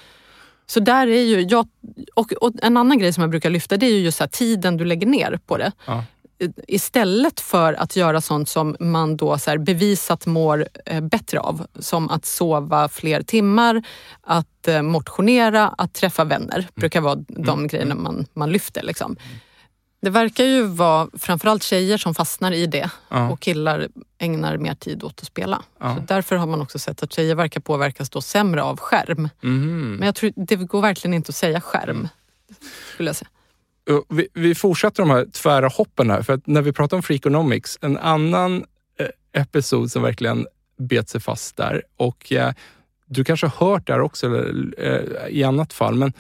[0.66, 1.66] Så där är ju, jag,
[2.14, 4.76] och, och en annan grej som jag brukar lyfta det är ju just här, tiden
[4.76, 6.05] du lägger ner på det Ja.
[6.68, 11.66] Istället för att göra sånt som man då så bevisat mår eh, bättre av.
[11.78, 13.83] Som att sova fler timmar,
[14.20, 16.68] att eh, motionera, att träffa vänner.
[16.74, 18.83] brukar vara de grejerna man, man lyfter.
[18.83, 19.16] Liksom.
[20.02, 23.31] Det verkar ju vara framförallt tjejer som fastnar i det Ja.
[23.31, 25.62] och killar ägnar mer tid åt att spela.
[25.81, 25.96] Ja.
[25.96, 29.28] Så därför har man också sett att tjejer verkar påverkas då sämre av skärm.
[29.40, 29.96] Mhm.
[29.98, 32.09] Men jag tror det går verkligen inte att säga skärm.
[32.94, 33.28] Skulle jag säga.
[33.90, 37.03] Eh, vi, vi fortsätter de här tvära hoppen här, för att när vi pratar om
[37.03, 38.64] Freakonomics, en annan
[38.99, 40.47] eh, episod som verkligen
[40.79, 42.53] bet sig fast där och eh,
[43.07, 46.12] du kanske har hört det här också eller, eh, i annat fall, men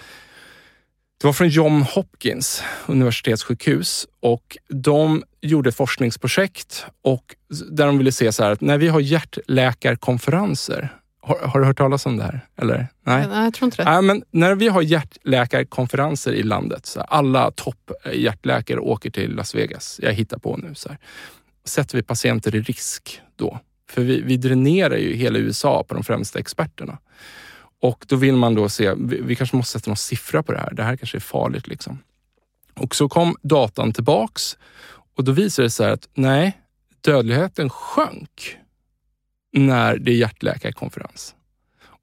[1.20, 7.34] det var från John Hopkins universitetssjukhus och de gjorde ett forskningsprojekt och
[7.70, 11.78] där de ville se så här att när vi har hjärtläkarkonferenser, har, har du hört
[11.78, 12.40] talas om det här?
[12.56, 12.86] Eller?
[13.06, 13.26] Nej?
[13.28, 13.90] Nej, jag tror inte det.
[13.90, 19.34] Ja, men när vi har hjärtläkarkonferenser i landet, så här, alla topp hjärtläkare åker till
[19.34, 20.00] Las Vegas.
[20.02, 20.74] Jag hittar på nu.
[20.74, 20.98] Så här.
[21.64, 23.58] Sätter vi patienter i risk då?
[23.90, 26.98] För vi, vi dränerar ju hela USA på de främsta experterna.
[27.80, 30.58] Och då vill man då se, vi, vi kanske måste sätta någon siffra på det
[30.58, 30.74] här.
[30.74, 31.66] Det här kanske är farligt.
[31.66, 31.98] liksom.
[32.74, 34.56] Och så kom datan tillbaks
[35.16, 36.58] och då visade det sig att nej,
[37.00, 38.58] dödligheten sjönk
[39.52, 41.34] när det är hjärtläkarkonferens.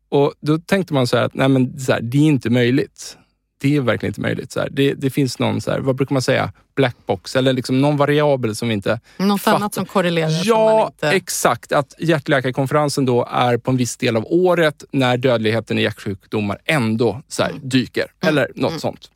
[0.09, 3.17] Och då tänkte man så här att nej men så här, det är inte möjligt.
[3.62, 4.51] Det är verkligen inte möjligt.
[4.51, 4.69] Så här.
[4.71, 8.55] Det, det finns någon, så här, vad brukar man säga, blackbox eller liksom någon variabel
[8.55, 8.99] som vi inte...
[9.17, 9.57] Något Fattar.
[9.57, 11.09] annat som korrelerar som Ja, inte...
[11.12, 11.71] exakt.
[11.71, 17.21] Att hjärtläkarkonferensen då är på en viss del av året när dödligheten i hjärtsjukdomar ändå
[17.27, 18.05] så här, dyker.
[18.19, 19.12] Eller något sånt.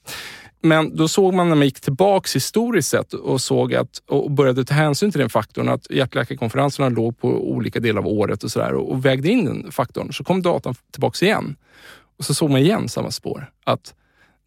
[0.65, 4.65] Men då såg man när man gick tillbaks historiskt sett och såg att och började
[4.65, 8.73] ta hänsyn till den faktorn att hjärtläkarkonferenserna låg på olika delar av året och sådär
[8.73, 10.13] och, och vägde in den faktorn.
[10.13, 11.56] Så kom datan tillbaks igen.
[12.17, 13.52] Och så såg man igen samma spår.
[13.63, 13.93] Att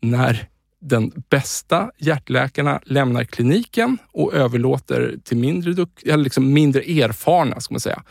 [0.00, 0.48] när
[0.80, 7.80] den bästa hjärtläkarna lämnar kliniken och överlåter till mindre, eller liksom mindre erfarna, ska man
[7.80, 8.02] säga,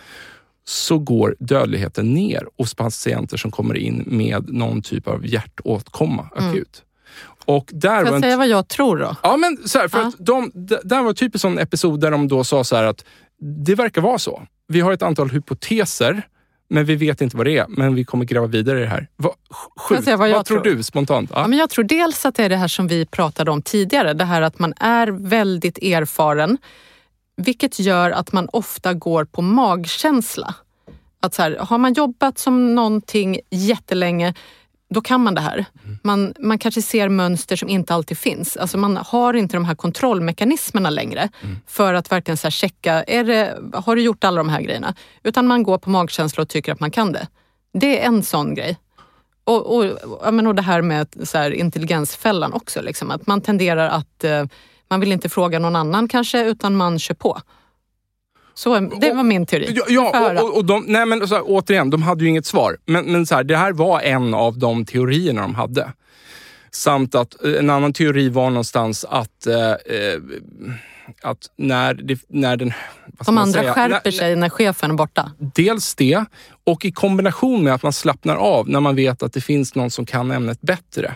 [0.64, 6.85] så går dödligheten ner hos patienter som kommer in med någon typ av hjärtåtkomma akut.
[7.46, 9.16] Och där var jag säga vad jag tror då?
[9.24, 10.08] Ja, men så här, för Ja.
[10.08, 10.52] att de,
[10.84, 13.06] där var typ en sån episod där de då sa så här att
[13.66, 14.42] Det verkar vara så.
[14.68, 16.28] Vi har ett antal hypoteser,
[16.70, 17.66] men vi vet inte vad det är.
[17.70, 19.08] Men vi kommer gräva vidare i det här.
[19.18, 19.30] Va,
[19.78, 20.08] sjukt.
[20.08, 20.76] vad vad tror tror?
[20.76, 21.30] du spontant?
[21.34, 21.42] Ja.
[21.42, 24.14] Ja, men jag tror dels att det är det här som vi pratade om tidigare.
[24.14, 26.58] Det här att man är väldigt erfaren.
[27.38, 30.56] Vilket gör att man ofta går på magkänsla.
[31.20, 34.34] Att så här, har man jobbat som någonting jättelänge,
[34.96, 35.66] då kan man det här.
[36.04, 38.58] Man, man kanske ser mönster som inte alltid finns.
[38.58, 41.30] Alltså man har inte de här kontrollmekanismerna längre
[41.68, 44.96] för att verkligen så checka, är det, har du gjort alla de här grejerna?
[45.24, 47.28] Utan man går på magkänsla och tycker att man kan det.
[47.74, 48.78] Det är en sån grej.
[49.44, 52.82] Och, och, men och det här med så här, intelligensfällan också.
[52.82, 54.46] Liksom, att man tenderar att eh,
[54.90, 57.42] man vill inte fråga någon annan kanske, utan man kör på.
[58.58, 59.74] Så, det var min teori.
[59.76, 62.78] Ja, ja och, och, de, nej men så här, återigen, de hade ju inget svar.
[62.86, 65.92] Men, men så här, det här var en av de teorierna de hade.
[66.72, 70.20] Samt att eh, en annan teori var någonstans att, eh, eh,
[71.22, 72.74] att när, det, när den...
[73.26, 73.74] De andra säga?
[73.74, 75.32] skärper När- sig när chefen är borta.
[75.56, 76.26] Dels det,
[76.64, 79.92] och i kombination med att man slappnar av när man vet att det finns någon
[79.92, 81.16] som kan ämnet bättre.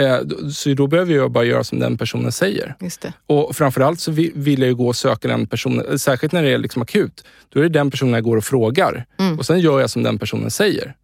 [0.00, 0.18] Eh,
[0.50, 2.74] Så då behöver jag bara göra som den personen säger.
[2.80, 3.12] Just det.
[3.26, 6.48] Och framförallt så vi- vill jag ju gå och söka den personen, särskilt när det
[6.50, 7.24] är liksom akut.
[7.48, 9.06] Då är det den personen jag går och frågar.
[9.18, 9.38] Mm.
[9.38, 10.94] Och sen gör jag som den personen säger.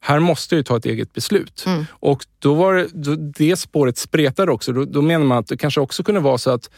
[0.00, 1.64] Här måste jag ju ta ett eget beslut.
[1.66, 1.84] Mm.
[1.90, 4.72] Och då var det, då, det spåret spretade också.
[4.72, 6.70] Då, då menar man att det kanske också kunde vara så att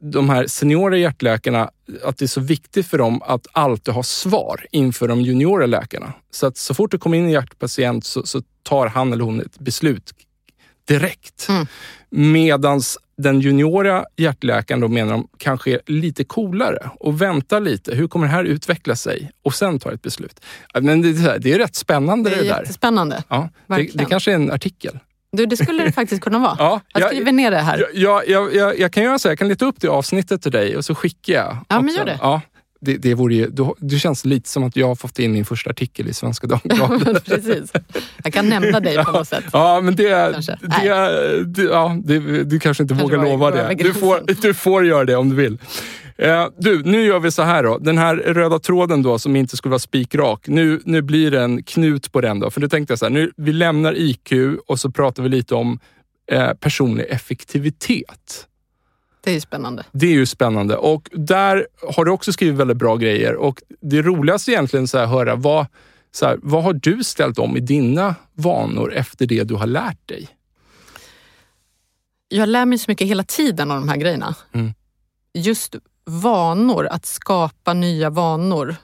[0.00, 1.70] de här seniora hjärtläkarna,
[2.04, 6.12] att det är så viktigt för dem att alltid ha svar inför de juniora läkarna.
[6.30, 9.40] Så att så fort det kommer in en hjärtpatient så, så tar han eller hon
[9.40, 10.12] ett beslut
[10.88, 11.46] direkt.
[11.48, 11.66] Mm.
[12.10, 17.94] Medans den juniora hjärtläkaren då menar de kanske är lite coolare och väntar lite.
[17.94, 19.30] Hur kommer det här utveckla sig?
[19.42, 20.40] Och sen tar ett beslut.
[20.80, 22.60] Men det, är här, det är rätt spännande Det det, är där.
[22.60, 23.22] jättespännande.
[23.28, 24.98] Ja, det, det kanske är en artikel.
[25.32, 26.56] Du, det skulle det faktiskt kunna vara.
[26.58, 27.86] Ja, Jag skriver ner det här.
[27.94, 30.76] Jag, jag, jag, jag, kan göra så jag kan leta upp det avsnittet till dig
[30.76, 31.56] och så skickar jag.
[31.68, 32.18] Ja, men gör det.
[32.22, 32.40] Ja,
[32.86, 35.44] det, det, vore ju, då- det känns lite som att jag har fått in min
[35.44, 37.24] första artikel i Svenska Dagbladet.
[37.24, 37.72] Precis.
[38.24, 39.44] Jag kan nämna dig på något sätt.
[39.52, 40.58] Ja, men det, Kanske.
[40.82, 43.74] det, det, ja, det, du kanske inte Kanske vågar lova det.
[43.78, 45.58] Du får, du får göra det om du vill.
[46.18, 47.78] Eh, du, nu gör vi så här då.
[47.78, 50.40] Den här röda tråden då som inte skulle vara spikrak.
[50.46, 52.50] Nu, nu blir det en knut på den då.
[52.50, 54.32] För nu tänkte jag så här, nu, vi lämnar IQ
[54.66, 55.78] och så pratar vi lite om
[56.32, 58.46] eh, personlig effektivitet.
[59.26, 59.84] Det är ju spännande.
[59.92, 64.02] Det är ju spännande och där har du också skrivit väldigt bra grejer och det
[64.02, 65.66] roligaste egentligen så här, höra vad,
[66.12, 70.08] så här, vad har du ställt om i dina vanor efter det du har lärt
[70.08, 70.28] dig?
[72.28, 74.34] Jag lär mig så mycket hela tiden av de här grejerna.
[74.52, 74.74] Mm.
[75.34, 78.76] Just vanor, att skapa nya vanor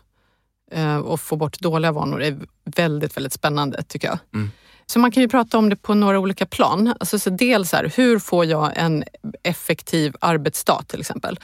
[0.72, 4.18] eh, och få bort dåliga vanor är väldigt, väldigt spännande tycker jag.
[4.34, 4.50] Mm.
[4.92, 6.94] Så man kan ju prata om det på några olika plan.
[7.00, 9.04] Alltså, så dels här, hur får jag en
[9.42, 11.40] effektiv arbetsdag till exempel?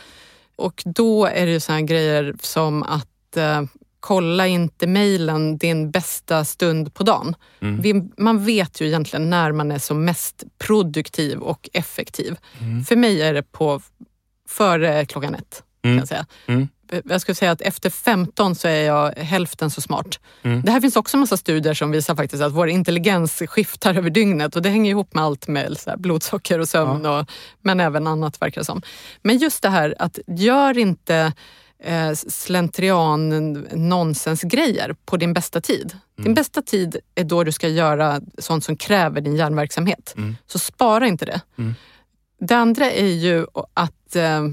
[0.56, 3.62] Och då är det ju här grejer som att eh,
[4.00, 7.34] kolla inte mejlen din bästa stund på dagen.
[7.60, 8.10] Mm.
[8.16, 12.36] Man vet ju egentligen när man är som mest produktiv och effektiv.
[12.60, 12.84] Mm.
[12.84, 13.80] För mig är det på
[14.48, 15.62] före klockan ett.
[15.82, 15.98] Kan Mm.
[15.98, 16.26] jag, säga.
[16.90, 17.02] Mm.
[17.08, 20.20] jag skulle säga att efter 15 så är jag hälften så smart.
[20.42, 20.62] Mm.
[20.62, 24.10] Det här finns också en massa studier som visar faktiskt att vår intelligens skiftar över
[24.10, 28.42] dygnet och det hänger ihop med allt med blodsocker och sömn, och, men även annat
[28.42, 28.82] verkar det som.
[29.22, 31.32] Men just det här att gör inte
[31.82, 35.96] eh, slentrian nonsensgrejer på din bästa tid.
[36.16, 40.14] Din bästa tid är då du ska göra sånt som kräver din hjärnverksamhet.
[40.16, 40.36] Mm.
[40.46, 41.40] Så spara inte det.
[41.58, 41.74] Mm.
[42.40, 44.46] Det andra är ju att eh,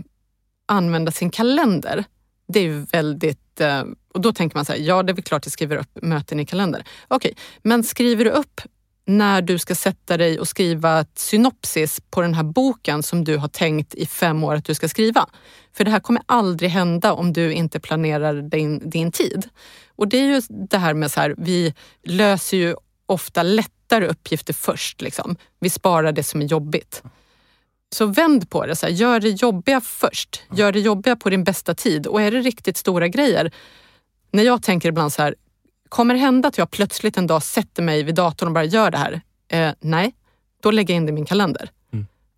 [0.65, 2.05] använda sin kalender.
[2.47, 3.61] Det är väldigt...
[3.61, 5.97] Eh, och då tänker man så här, ja det är väl klart jag skriver upp
[6.01, 6.83] möten i kalender.
[7.07, 8.61] Okej, men skriver du upp
[9.05, 13.37] när du ska sätta dig och skriva ett synopsis på den här boken som du
[13.37, 15.29] har tänkt i fem år att du ska skriva.
[15.73, 19.49] För det här kommer aldrig hända om du inte planerar din, din tid.
[19.95, 24.53] Och det är ju det här med så här, vi löser ju ofta lättare uppgifter
[24.53, 25.01] först.
[25.01, 25.35] Liksom.
[25.59, 27.03] Vi sparar det som är jobbigt.
[27.95, 30.41] Så vänd på det, så här, gör det jobbiga först.
[30.51, 32.07] Gör det jobbiga på din bästa tid.
[32.07, 33.51] Och är det riktigt stora grejer,
[34.31, 35.35] när jag tänker ibland så här,
[35.89, 38.91] kommer det hända att jag plötsligt en dag sätter mig vid datorn och bara gör
[38.91, 39.21] det här?
[39.47, 40.15] Eh, nej,
[40.61, 41.69] då lägger jag in det i min kalender.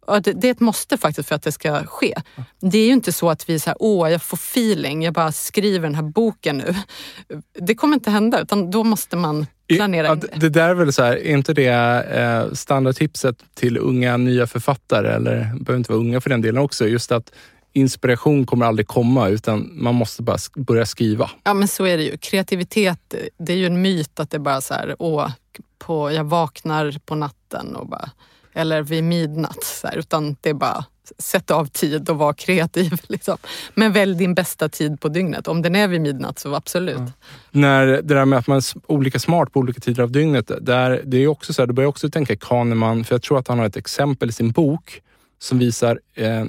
[0.08, 2.14] Och det, det är ett måste faktiskt för att det ska ske.
[2.60, 5.88] Det är ju inte så att vi säger åh jag får feeling, jag bara skriver
[5.88, 6.76] den här boken nu.
[7.60, 10.50] Det kommer inte hända utan då måste man planera Ja, det, det.
[10.50, 11.68] där är väl så här, är inte det
[12.04, 16.88] eh, standardtipset till unga nya författare, eller behöver inte vara unga för den delen också,
[16.88, 17.32] just att
[17.74, 21.30] inspiration kommer aldrig komma utan man måste bara börja skriva.
[21.44, 22.18] Ja men så är det ju.
[22.18, 25.32] Kreativitet, det är ju en myt att det bara så här, åh,
[25.80, 28.10] på, jag vaknar på natten och bara
[28.54, 29.64] eller vid midnatt.
[29.64, 30.86] Så här, utan det är bara
[31.18, 33.02] sätta av tid och vara kreativ.
[33.08, 33.38] Liksom.
[33.74, 35.48] Men välj din bästa tid på dygnet.
[35.48, 36.98] Om den är vid midnatt så absolut.
[36.98, 37.12] Ja.
[37.52, 40.52] När det där med att man är olika smart på olika tider av dygnet.
[40.62, 43.48] Där, det är också så här, du börjar också tänka Kahneman, för jag tror att
[43.48, 45.02] han har ett exempel i sin bok
[45.40, 46.46] som visar eh,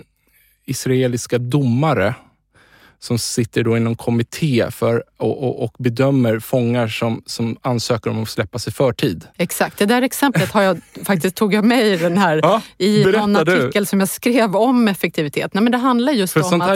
[0.64, 2.14] israeliska domare
[3.01, 8.11] som sitter då i någon kommitté för, och, och, och, bedömer fångar som, som ansöker
[8.11, 9.24] om att släppas i förtid.
[9.36, 13.05] Exakt, det där exemplet har jag faktiskt tog jag med i den här ja, i
[13.05, 13.84] någon artikel du.
[13.84, 15.55] som jag skrev om effektivitet.
[15.55, 16.68] Nej, men det handlar just för om att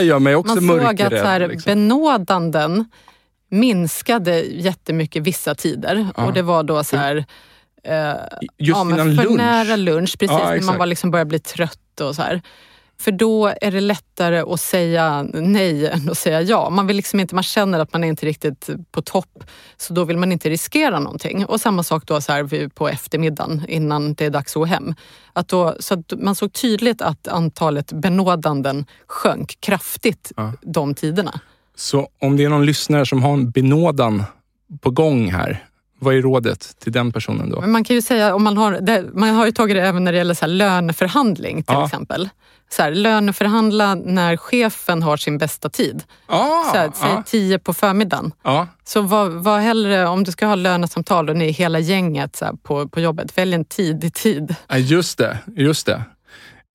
[0.43, 1.69] man såg att så här, liksom.
[1.71, 2.85] benådanden
[3.49, 6.25] minskade jättemycket vissa tider ja.
[6.25, 7.25] och det var då så här
[7.83, 8.13] eh,
[8.57, 9.37] Just ja, innan för lunch?
[9.37, 10.37] nära lunch, precis.
[10.39, 12.41] Ja, när man var liksom började bli trött och så här.
[13.03, 16.69] För då är det lättare att säga nej än att säga ja.
[16.69, 19.43] Man, vill liksom inte, man känner att man är inte riktigt på topp,
[19.77, 21.45] så då vill man inte riskera någonting.
[21.45, 24.95] Och samma sak då så här på eftermiddagen innan det är dags att gå hem.
[25.33, 30.53] Att då, så att man såg tydligt att antalet benådanden sjönk kraftigt ja.
[30.61, 31.39] de tiderna.
[31.75, 34.23] Så om det är någon lyssnare som har en benådan
[34.81, 35.65] på gång här,
[36.03, 37.61] vad är rådet till den personen då?
[37.61, 40.03] Men man kan ju säga, om man har, det, man har ju tagit det även
[40.03, 41.85] när det gäller så löneförhandling till ja.
[41.85, 42.29] exempel
[42.73, 46.03] så här, löneförhandla när chefen har sin bästa tid.
[46.27, 47.23] Ah, så här, säg ah.
[47.25, 48.31] tio på förmiddagen.
[48.41, 48.65] Ah.
[48.83, 52.45] Så var, var hellre, om du ska ha lönesamtal och ni är hela gänget så
[52.45, 54.55] här, på, på jobbet, välj en tidig tid.
[54.67, 56.03] Ja, just det, just det.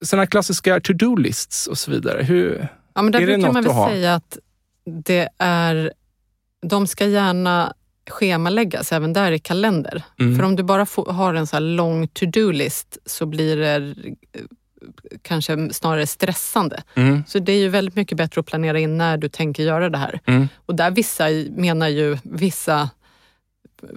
[0.04, 2.22] Sådana klassiska to-do-lists och så vidare.
[2.22, 4.38] Hur, ja, men där är det brukar man väl säga att
[5.04, 5.92] det är,
[6.66, 7.72] de ska gärna
[8.10, 10.02] schemaläggas även där i kalender.
[10.20, 10.36] Mm.
[10.36, 13.94] För om du bara får, har en så här lång to-do-list så blir det
[15.22, 16.82] kanske snarare stressande.
[16.94, 17.24] Mm.
[17.26, 19.98] Så det är ju väldigt mycket bättre att planera in när du tänker göra det
[19.98, 20.20] här.
[20.26, 20.48] Mm.
[20.66, 21.24] Och där vissa
[21.56, 22.90] menar ju vissa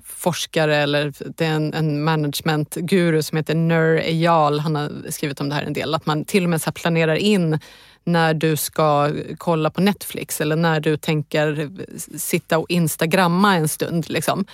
[0.03, 5.49] forskare eller det är en, en managementguru som heter Nur Eyal, han har skrivit om
[5.49, 7.59] det här en del, att man till och med så planerar in
[8.03, 11.69] när du ska kolla på Netflix eller när du tänker
[12.17, 14.09] sitta och instagramma en stund.
[14.09, 14.45] Liksom.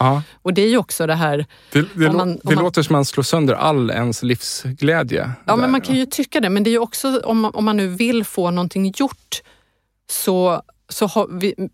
[0.41, 1.45] Och det är ju också det här...
[1.71, 5.31] Det, det, man, det man, låter som att man slår sönder all ens livsglädje.
[5.45, 5.61] Ja, där.
[5.61, 6.49] men man kan ju tycka det.
[6.49, 9.41] Men det är ju också, om man, om man nu vill få någonting gjort
[10.09, 11.69] så, så har vi,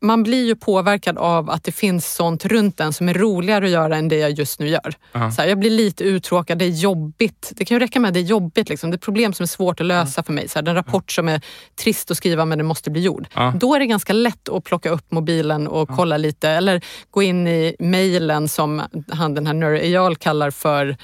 [0.00, 3.70] man blir ju påverkad av att det finns sånt runt en som är roligare att
[3.70, 4.94] göra än det jag just nu gör.
[5.12, 5.30] Uh-huh.
[5.30, 7.52] Så här, jag blir lite uttråkad, det är jobbigt.
[7.56, 8.68] Det kan ju räcka med att det är jobbigt.
[8.68, 8.90] Liksom.
[8.90, 10.26] Det är problem som är svårt att lösa uh-huh.
[10.26, 10.48] för mig.
[10.48, 11.40] Så här, en rapport som är
[11.74, 13.26] trist att skriva men den måste bli gjord.
[13.34, 13.58] Uh-huh.
[13.58, 17.48] Då är det ganska lätt att plocka upp mobilen och kolla lite eller gå in
[17.48, 20.96] i mejlen som han den här Nur Eyal kallar för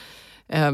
[0.53, 0.73] Eh,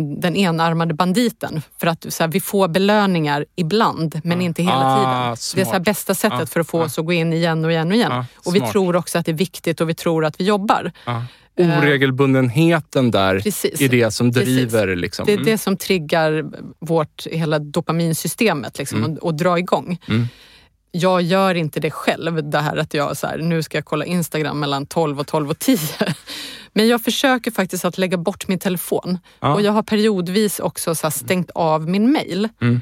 [0.00, 1.62] den enarmade banditen.
[1.80, 5.36] För att så här, vi får belöningar ibland, men inte hela ah, tiden.
[5.36, 5.56] Smart.
[5.56, 6.84] Det är så här, bästa sättet ah, för att få ah.
[6.84, 8.12] oss att gå in igen och igen och igen.
[8.12, 10.92] Ah, och vi tror också att det är viktigt och vi tror att vi jobbar.
[11.04, 11.20] Ah.
[11.56, 13.80] Oregelbundenheten där Precis.
[13.80, 14.96] är det som driver.
[14.96, 15.26] Liksom.
[15.26, 16.44] Det är det som triggar
[16.78, 19.12] vårt hela dopaminsystemet liksom, mm.
[19.12, 19.98] och, och drar igång.
[20.08, 20.28] Mm
[20.98, 24.04] jag gör inte det själv, det här att jag så här, nu ska jag kolla
[24.04, 25.78] Instagram mellan 12 och 12 och 10.
[26.72, 29.18] Men jag försöker faktiskt att lägga bort min telefon.
[29.40, 29.54] Ja.
[29.54, 32.48] Och jag har periodvis också så stängt av min mail.
[32.60, 32.80] Mm.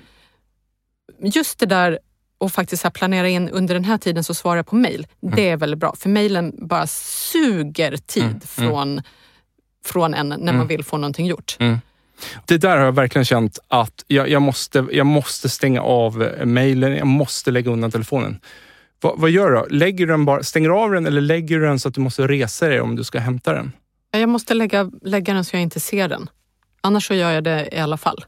[1.22, 1.98] Just det där
[2.38, 5.06] och faktiskt så planera in under den här tiden så svarar jag på mail.
[5.22, 5.36] Mm.
[5.36, 8.34] Det är väldigt bra, för mailen bara suger tid mm.
[8.34, 8.40] mm.
[8.40, 9.02] från,
[9.84, 10.66] från en när man mm.
[10.66, 11.56] vill få någonting gjort.
[12.44, 16.96] Det där har jag verkligen känt att jag, jag, måste, jag måste stänga av mejlen,
[16.96, 18.40] jag måste lägga undan telefonen.
[19.02, 19.66] Va, vad gör du då?
[19.70, 22.26] Lägger du den bara, stänger av den eller lägger du den så att du måste
[22.26, 23.72] resa dig om du ska hämta den?
[24.10, 26.28] Jag måste lägga, lägga den så jag inte ser den.
[26.80, 28.24] Annars så gör jag det i alla fall.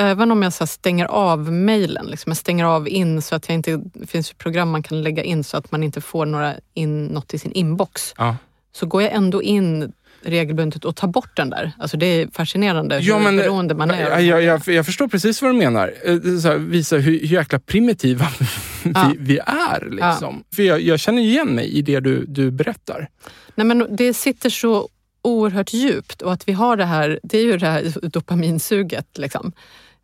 [0.00, 3.54] Även om jag så stänger av mejlen, liksom, jag stänger av in så att jag
[3.54, 3.76] inte...
[3.94, 7.34] Det finns program man kan lägga in så att man inte får några in, något
[7.34, 8.14] i sin inbox.
[8.18, 8.36] Ja.
[8.72, 9.92] Så går jag ändå in
[10.22, 11.72] regelbundet och ta bort den där.
[11.78, 14.10] Alltså det är fascinerande ja, hur men, beroende man är.
[14.10, 15.94] Jag, jag, jag, jag förstår precis vad du menar.
[16.04, 18.28] Eh, här, visa hur, hur jäkla primitiva
[18.84, 19.12] vi, ja.
[19.18, 19.90] vi är.
[19.90, 20.44] Liksom.
[20.50, 20.56] Ja.
[20.56, 23.08] För jag, jag, känner igen mig i det du, du berättar.
[23.54, 24.88] Nej, men det sitter så
[25.22, 29.18] oerhört djupt och att vi har det här, det är ju det här dopaminsuget.
[29.18, 29.52] Liksom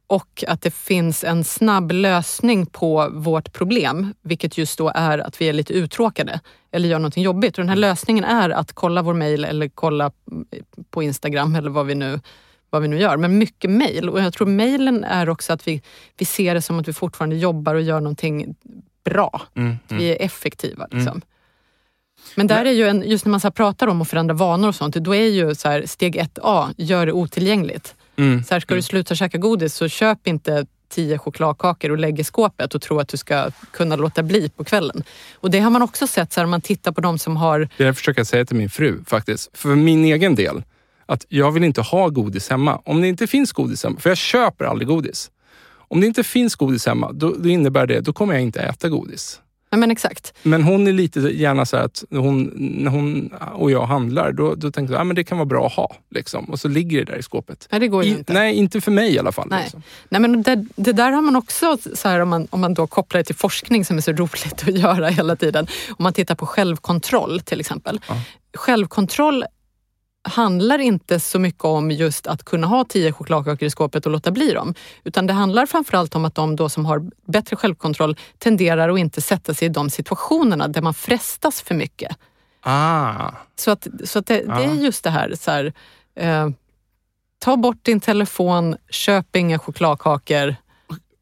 [0.07, 5.41] och att det finns en snabb lösning på vårt problem, vilket just då är att
[5.41, 6.41] vi är lite uttråkade
[6.71, 7.59] eller gör någonting jobbigt.
[7.59, 10.11] Och den här lösningen är att kolla vår mail eller kolla
[10.91, 12.21] på Instagram eller vad vi nu,
[12.71, 13.17] vad vi nu gör.
[13.17, 14.09] Men mycket mail.
[14.09, 15.83] Och jag tror mailen är också att vi,
[16.17, 18.55] vi ser det som att vi fortfarande jobbar och gör någonting
[19.05, 19.43] bra.
[19.55, 20.03] Mm, mm.
[20.03, 20.87] Vi är effektiva.
[20.91, 21.09] Liksom.
[21.09, 21.23] Mm.
[22.35, 24.75] Men där är ju en, just när man så pratar om att förändra vanor och
[24.75, 27.95] sånt, då är ju så här, steg 1A, gör det otillgängligt.
[28.17, 28.45] Mm.
[28.45, 28.83] Så här, ska du mm.
[28.83, 33.09] sluta käka godis så köp inte tio chokladkakor och lägg i skåpet och tro att
[33.09, 35.05] du ska kunna låta bli på kvällen.
[35.35, 37.69] Och det har man också sett så här, om man tittar på de som har...
[37.79, 39.51] Det försöker jag säga till min fru faktiskt.
[39.57, 40.62] För min egen del.
[41.07, 42.81] Att jag vill inte ha godis hemma.
[42.85, 45.31] Om det inte finns godis hemma, för jag köper aldrig godis.
[45.89, 48.89] Om det inte finns godis hemma, då, då innebär det, då kommer jag inte äta
[48.89, 49.41] godis.
[49.75, 50.35] Ja, men exakt.
[50.43, 54.70] Men hon är lite gärna så att hon, när hon och jag handlar, då, då
[54.70, 55.97] tänker jag att ah, det kan vara bra att ha.
[56.11, 56.45] Liksom.
[56.45, 57.68] Och så ligger det där i skåpet.
[57.70, 58.33] Nej, det går ju I, inte.
[58.33, 59.49] Nej, inte för mig i alla fall.
[59.51, 59.62] Nej.
[59.62, 59.83] Liksom.
[60.09, 62.87] Nej, men det, det där har man också, så här, om, man, om man då
[62.87, 65.66] kopplar det till forskning som är så roligt att göra hela tiden.
[65.89, 68.01] Om man tittar på självkontroll till exempel.
[68.09, 68.20] Ja.
[68.55, 69.45] Självkontroll
[70.25, 74.31] handlar inte så mycket om just att kunna ha tio chokladkakor i skåpet och låta
[74.31, 74.75] bli dem.
[75.05, 79.20] Utan det handlar framförallt om att de då som har bättre självkontroll tenderar att inte
[79.20, 82.16] sätta sig i de situationerna där man frestas för mycket.
[82.62, 84.55] Ah, Så, att, så att det, Ja.
[84.59, 85.72] det är just det här, så här
[86.16, 86.49] eh,
[87.39, 90.57] ta bort din telefon, köp inga chokladkakor.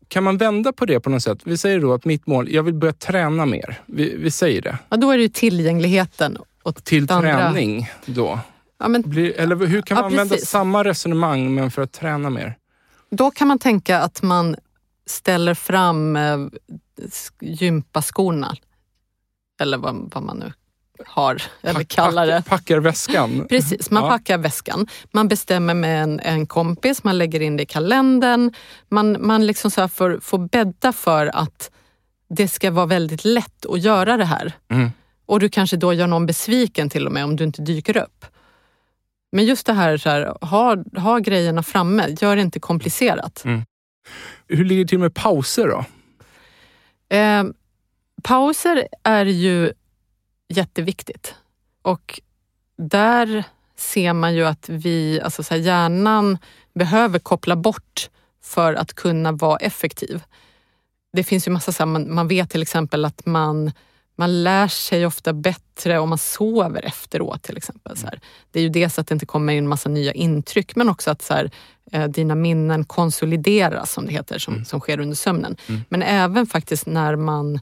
[0.09, 1.39] kan man vända på det på något sätt?
[1.45, 3.81] Vi säger då att mitt mål, jag vill börja träna mer.
[3.87, 4.79] Vi, vi säger det.
[4.89, 6.39] Ja, då är det ju tillgängligheten.
[6.63, 8.39] Och Till träning då?
[8.83, 10.49] Ja, men Blir, eller hur kan Ja, man använda precis.
[10.51, 12.57] samma resonemang men för att träna mer?
[13.11, 14.57] då kan man tänka att man
[15.07, 16.37] ställer fram eh,
[16.97, 18.57] sk- gympaskorna.
[19.61, 20.53] Eller vad, vad man nu
[21.07, 22.33] har, eller Pack- kallar det.
[22.33, 23.47] pack- Packar väskan?
[23.49, 24.09] Precis, man Ja.
[24.11, 24.87] packar väskan.
[25.11, 28.53] Man bestämmer med en, en kompis, man lägger in det i kalendern.
[28.89, 31.71] Man, man liksom så får, får bädda för att
[32.31, 34.53] det ska vara väldigt lätt att göra det här.
[34.71, 34.91] Mm.
[35.27, 38.27] Och du kanske då gör någon besviken till och med om du inte dyker upp.
[39.33, 43.43] Men just det här, så här ha, ha grejerna framme, gör det inte komplicerat.
[44.49, 45.85] Hur ligger det till med pauser då?
[47.17, 47.45] Eh,
[48.23, 49.73] pauser är ju
[50.49, 51.35] jätteviktigt.
[51.83, 52.21] Och
[52.77, 53.45] där
[53.77, 56.39] ser man ju att vi, alltså så här, hjärnan
[56.75, 58.11] behöver koppla bort
[58.43, 60.23] för att kunna vara effektiv.
[61.13, 63.73] Det finns ju massa, så här, man, man vet till exempel att man,
[64.17, 67.97] man lär sig ofta bättre om man sover efteråt till exempel.
[67.97, 68.21] Så här.
[68.51, 71.23] Det är ju dels att det inte kommer in massa nya intryck men också att
[71.23, 71.51] så här,
[71.93, 75.57] eh, dina minnen konsolideras som det heter, som, som sker under sömnen.
[75.89, 77.61] Men även faktiskt när man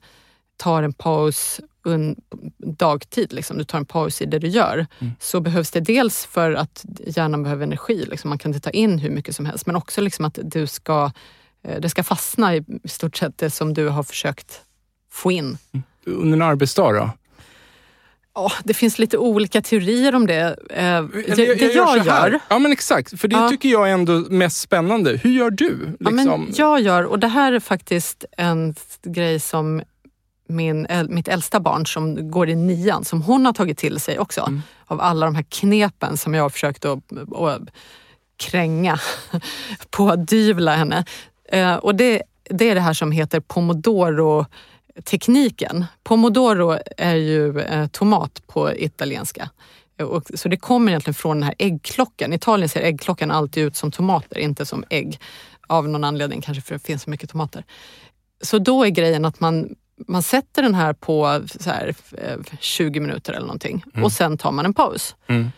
[0.57, 2.16] tar en paus un,
[2.59, 4.86] dagtid, liksom, du tar en paus i det du gör,
[5.20, 8.98] så behövs det dels för att hjärnan behöver energi, liksom, man kan inte ta in
[8.98, 11.11] hur mycket som helst, men också liksom att du ska,
[11.62, 14.62] eh, det ska fastna i stort sett det som du har försökt
[15.11, 15.59] få in.
[16.07, 17.11] Under en arbetsdag då?
[18.34, 20.57] Ja, det finns lite olika teorier om det.
[20.70, 21.38] Eh, det
[21.74, 22.30] jag, så här.
[22.30, 23.48] gör, Ja men exakt, för det Ja.
[23.48, 25.16] tycker jag är ändå mest spännande.
[25.22, 25.78] Hur gör du?
[26.01, 26.40] Ja, Liksom?
[26.44, 29.82] men jag gör, och det här är faktiskt en grej som
[30.48, 34.40] min, mitt äldsta barn som går i nian, som hon har tagit till sig också.
[34.40, 34.62] Mm.
[34.86, 36.98] Av alla de här knepen som jag har försökt att,
[37.36, 37.61] att
[38.36, 38.98] kränga,
[39.90, 41.05] pådyvla henne.
[41.53, 43.40] Eh, och det, det är det här som heter
[44.95, 45.84] pomodoro-tekniken.
[46.03, 49.51] Pomodoro är ju eh, tomat på italienska.
[50.03, 52.32] Och, så det kommer egentligen från den här äggklockan.
[52.32, 55.20] I Italien ser äggklockan alltid ut som tomater, inte som ägg.
[55.66, 57.64] Av någon anledning, kanske för att det finns så mycket tomater.
[58.41, 59.74] Så då är grejen att man,
[60.09, 64.53] man sätter den här på så här, eh, 20 minuter eller någonting och sen tar
[64.53, 65.16] man en paus.
[65.26, 65.51] Mm.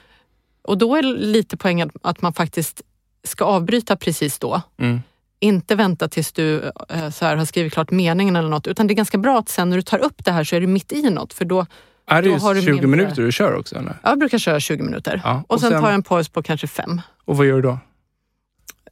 [0.62, 2.83] Och då är lite poängen att man faktiskt
[3.24, 4.62] ska avbryta precis då.
[4.78, 5.01] Mm.
[5.43, 8.66] Inte vänta tills du eh, så här, har skrivit klart meningen eller något.
[8.66, 10.61] Utan det är ganska bra att sen när du tar upp det här så är
[10.61, 11.32] du mitt i något.
[11.32, 11.66] För då,
[12.07, 13.76] Är det just har du 20 mindre- minuter du kör också?
[13.76, 13.97] Eller?
[14.03, 15.20] jag brukar köra 20 minuter.
[15.24, 17.01] Ja, och, och sen, sen- tar jag en paus på kanske fem.
[17.24, 17.78] Och vad gör du då?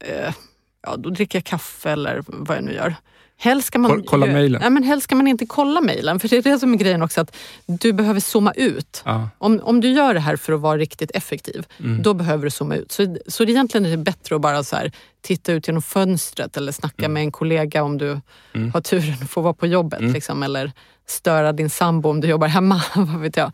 [0.01, 0.35] Eh,
[0.83, 2.95] ja, då dricker jag kaffe eller vad jag nu gör.
[3.43, 4.61] Helst ska man, Koll- kolla mejlen.
[4.61, 6.21] Nej, men helst ska man inte kolla mejlen.
[6.21, 7.37] För det är det som är grejen också, att
[7.67, 9.03] du behöver zooma ut.
[9.05, 9.29] Ja.
[9.39, 12.03] Om, om du gör det här för att vara riktigt effektiv, Mm.
[12.03, 12.93] då behöver du zooma ut.
[12.93, 16.57] Så, så det egentligen är det bättre att bara så här, titta ut genom fönstret
[16.57, 18.21] eller snacka med en kollega om du
[18.55, 18.71] Mm.
[18.73, 20.01] har turen att få vara på jobbet.
[20.03, 20.73] Liksom, eller
[21.07, 22.83] störa din sambo om du jobbar hemma.
[22.95, 23.53] vad vet jag.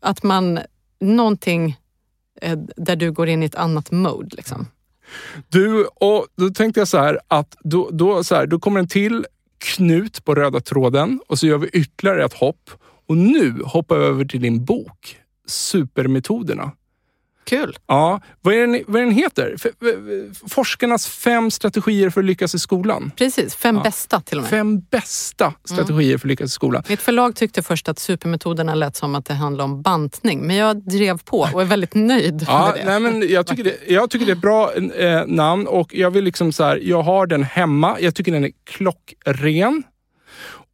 [0.00, 0.60] Att man,
[1.00, 1.76] någonting
[2.42, 4.36] eh, där du går in i ett annat mode.
[4.36, 4.66] Liksom.
[5.48, 8.88] Du, och då tänkte jag så här att då, då, så här, då kommer en
[8.88, 9.26] till
[9.58, 12.70] knut på röda tråden och så gör vi ytterligare ett hopp.
[13.08, 16.72] Och nu hoppar vi över till din bok Supermetoderna.
[17.44, 17.78] Kul!
[17.86, 19.56] Ja, vad är den, vad är den heter?
[20.48, 23.12] Forskarnas fem strategier för att lyckas i skolan.
[23.16, 24.50] Precis, fem bästa till och med.
[24.50, 26.82] Fem bästa strategier för att lyckas i skolan.
[26.88, 30.76] Mitt förlag tyckte först att supermetoderna lät som att det handlade om bantning, men jag
[30.88, 32.90] drev på och är väldigt nöjd Ja, med det.
[32.90, 36.10] nej, men jag, tycker det, jag tycker det är ett bra eh, namn och jag
[36.10, 37.96] vill liksom så här, jag har den hemma.
[38.00, 39.82] Jag tycker den är klockren.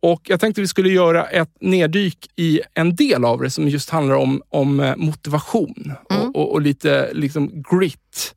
[0.00, 3.90] Och jag tänkte vi skulle göra ett neddyk i en del av det som just
[3.90, 8.34] handlar om, om eh, motivation och, och, och lite liksom grit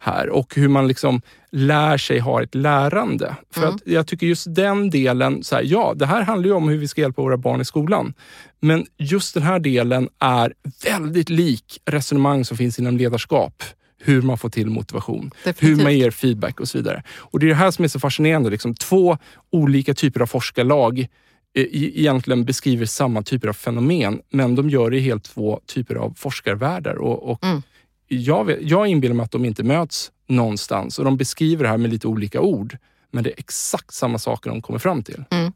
[0.00, 1.20] här och hur man liksom
[1.50, 3.36] lär sig ha ett lärande.
[3.50, 3.74] För Mm.
[3.74, 6.78] att jag tycker just den delen, så här, ja det här handlar ju om hur
[6.78, 8.14] vi ska hjälpa våra barn i skolan.
[8.60, 10.52] Men just den här delen är
[10.84, 13.62] väldigt lik resonemang som finns inom ledarskap.
[14.00, 15.78] Hur man får till motivation, Definitivt.
[15.78, 17.02] hur man ger feedback och så vidare.
[17.16, 18.50] Och Det är det här som är så fascinerande.
[18.50, 19.18] Liksom, två
[19.50, 21.06] olika typer av forskarlag
[21.54, 26.14] egentligen beskriver samma typer av fenomen, men de gör det i helt två typer av
[26.16, 26.94] forskarvärldar.
[26.94, 27.62] Och, och Mm.
[28.08, 31.76] jag, vet, jag inbillar mig att de inte möts någonstans och de beskriver det här
[31.78, 32.76] med lite olika ord.
[33.10, 35.24] Men det är exakt samma saker de kommer fram till.
[35.30, 35.52] Mm.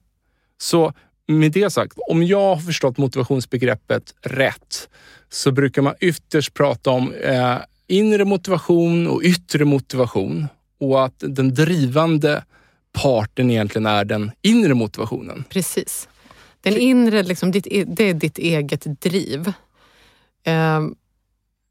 [0.59, 0.93] Så
[1.27, 4.89] med det sagt, om jag har förstått motivationsbegreppet rätt
[5.31, 10.47] så brukar man ytterst prata om eh, inre motivation och yttre motivation
[10.81, 12.45] och att den drivande
[12.93, 15.45] parten egentligen är den inre motivationen.
[15.49, 16.09] Precis.
[16.61, 19.53] Den inre, liksom, ditt, e- det är ditt eget driv.
[20.45, 20.95] Ehm,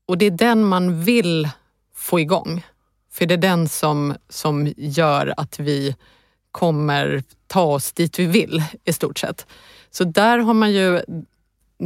[0.07, 1.49] och det är den man vill
[1.95, 2.65] få igång.
[3.11, 5.95] För det är den som, som gör att vi
[6.51, 9.47] kommer ta oss dit vi vill i stort sett.
[9.91, 11.01] Så där har man ju,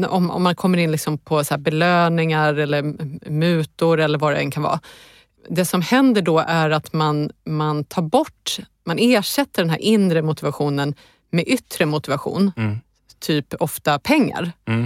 [0.08, 2.82] om, om man kommer in liksom på så här belöningar eller
[3.30, 4.80] mutor eller vad det än kan vara.
[5.50, 10.22] Det som händer då är att man, man tar bort, man ersätter den här inre
[10.22, 10.96] motivationen
[11.32, 12.52] med yttre motivation.
[12.58, 12.78] Mm.
[13.20, 14.52] Typ ofta pengar.
[14.66, 14.84] Mm.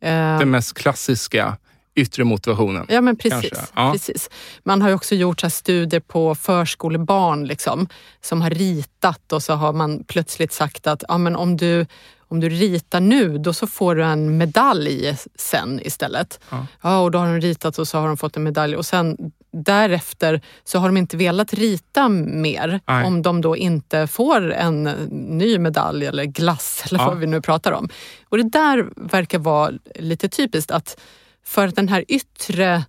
[0.00, 1.56] Eh, Den mest klassiska
[1.94, 2.86] yttre motivationen.
[2.88, 3.72] Ja men precis.
[3.74, 3.92] Ja.
[3.92, 4.30] precis.
[4.64, 7.88] Man har ju också gjort så studier på förskolebarn liksom,
[8.20, 11.86] som har ritat och så har man plötsligt sagt att ja, men om, du,
[12.28, 16.40] om du ritar nu då så får du en medalj sen istället.
[16.50, 16.66] Ja.
[16.80, 19.32] Ja, och då har de ritat och så har de fått en medalj och sen
[19.52, 23.04] därefter så har de inte velat rita mer Nej.
[23.04, 27.06] om de då inte får en ny medalj eller glass eller Ja.
[27.08, 27.88] vad vi nu pratar om.
[28.28, 31.00] Och det där verkar vara lite typiskt att
[31.44, 32.84] för att den här yttre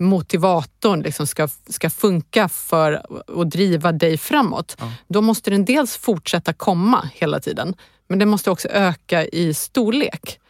[0.00, 2.92] motivatorn liksom ska, ska funka för
[3.40, 4.92] att driva dig framåt, Ja.
[5.08, 7.74] då måste den dels fortsätta komma hela tiden,
[8.08, 10.40] men den måste också öka i storlek.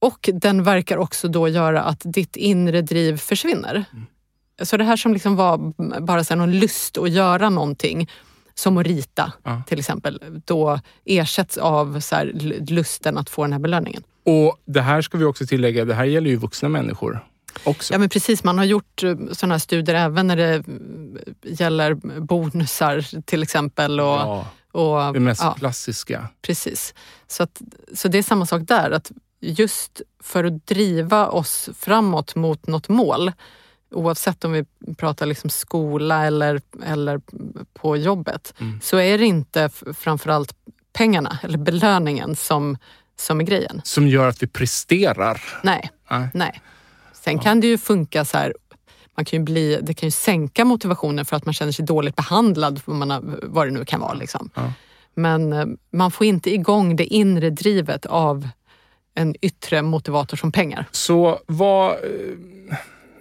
[0.00, 3.84] Och den verkar också då göra att ditt inre driv försvinner.
[4.62, 8.10] Så det här som liksom var bara så någon lust att göra någonting,
[8.54, 9.62] som att rita Ja.
[9.66, 12.32] till exempel, då ersätts av så här
[12.70, 14.02] lusten att få den här belöningen.
[14.26, 17.26] Och det här ska vi också tillägga, det här gäller ju vuxna människor
[17.64, 17.94] också.
[17.94, 20.62] Ja men precis, man har gjort eh, sådana här studier även när det eh,
[21.42, 24.00] gäller bonusar till exempel.
[24.00, 26.28] Och, Ja, och, det mest ja, klassiska.
[26.42, 26.94] precis.
[27.26, 27.62] Så, att,
[27.94, 32.88] så det är samma sak där, att just för att driva oss framåt mot något
[32.88, 33.32] mål,
[33.90, 34.64] oavsett om vi
[34.96, 37.20] pratar liksom skola eller, eller
[37.74, 38.80] på jobbet, Mm.
[38.82, 40.54] så är det inte framförallt
[40.92, 42.76] pengarna eller belöningen som,
[43.16, 43.80] som är grejen.
[43.84, 45.42] Som gör att vi presterar.
[45.62, 45.90] Nej.
[46.10, 46.28] Nej.
[46.34, 46.60] Nej.
[47.12, 48.54] Sen kan det ju funka så här,
[49.16, 52.16] man kan ju bli, det kan ju sänka motivationen för att man känner sig dåligt
[52.16, 54.14] behandlad, man har, vad det nu kan vara.
[54.14, 54.50] Liksom.
[54.54, 54.72] Ja.
[55.14, 58.48] Men eh, man får inte igång det inre drivet av
[59.14, 60.84] en yttre motivator som pengar.
[60.90, 61.96] Så vad...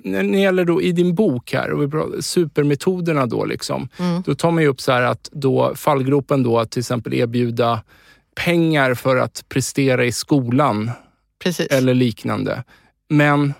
[0.03, 3.89] När det gäller då i din bok här, och vi pratar, supermetoderna då liksom.
[3.99, 4.21] Mm.
[4.21, 7.81] Då tar man ju upp så här att då fallgropen då att till exempel erbjuda
[8.35, 10.91] pengar för att prestera i skolan
[11.43, 11.67] Precis.
[11.67, 12.63] eller liknande.
[13.09, 13.53] Men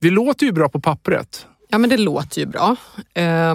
[0.00, 1.46] det låter ju bra på pappret.
[1.68, 2.76] Ja, men det låter ju bra.
[3.14, 3.54] Eh,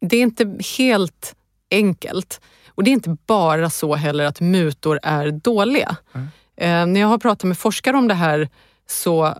[0.00, 1.34] Det är inte helt
[1.70, 2.40] enkelt.
[2.68, 5.96] Och det är inte bara så heller att mutor är dåliga.
[6.14, 6.92] Mm.
[6.92, 8.48] När jag har pratat med forskare om det här
[8.86, 9.34] så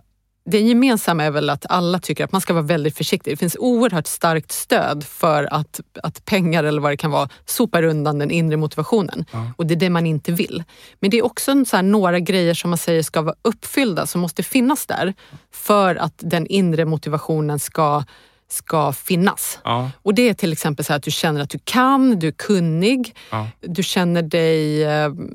[0.45, 3.33] det gemensamma är väl att alla tycker att man ska vara väldigt försiktig.
[3.33, 7.83] Det finns oerhört starkt stöd för att, att pengar eller vad det kan vara sopar
[7.83, 9.25] undan den inre motivationen.
[9.31, 9.51] Ja.
[9.57, 10.63] Och det är det man inte vill.
[10.99, 14.43] Men det är också så några grejer som man säger ska vara uppfyllda, som måste
[14.43, 15.13] finnas där
[15.51, 18.03] för att den inre motivationen ska,
[18.49, 19.59] ska finnas.
[19.63, 22.31] Ja, Och det är till exempel så att du känner att du kan, du är
[22.31, 23.47] kunnig, ja.
[23.61, 24.89] du känner dig eh,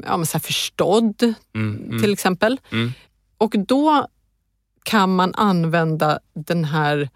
[0.07, 2.61] ja, men så förstådd Mm, mm, till exempel.
[2.73, 2.93] mm.
[3.39, 4.07] Och då
[4.83, 7.09] kan man använda den här,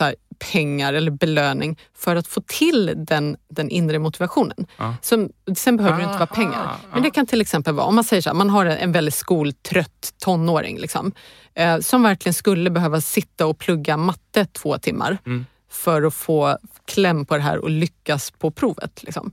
[0.00, 0.14] här
[0.52, 4.66] pengar eller belöning för att få till den, den inre motivationen.
[4.76, 4.94] Ja.
[5.02, 6.76] Som, sen behöver det inte vara Aha, pengar.
[6.90, 7.00] Men ja.
[7.00, 9.14] det kan till exempel vara, om man säger så här, man har en, en väldigt
[9.14, 11.12] skoltrött tonåring liksom,
[11.54, 15.46] eh, som verkligen skulle behöva sitta och plugga matte två timmar Mm.
[15.70, 19.02] för att få kläm på det här och lyckas på provet.
[19.02, 19.32] Liksom.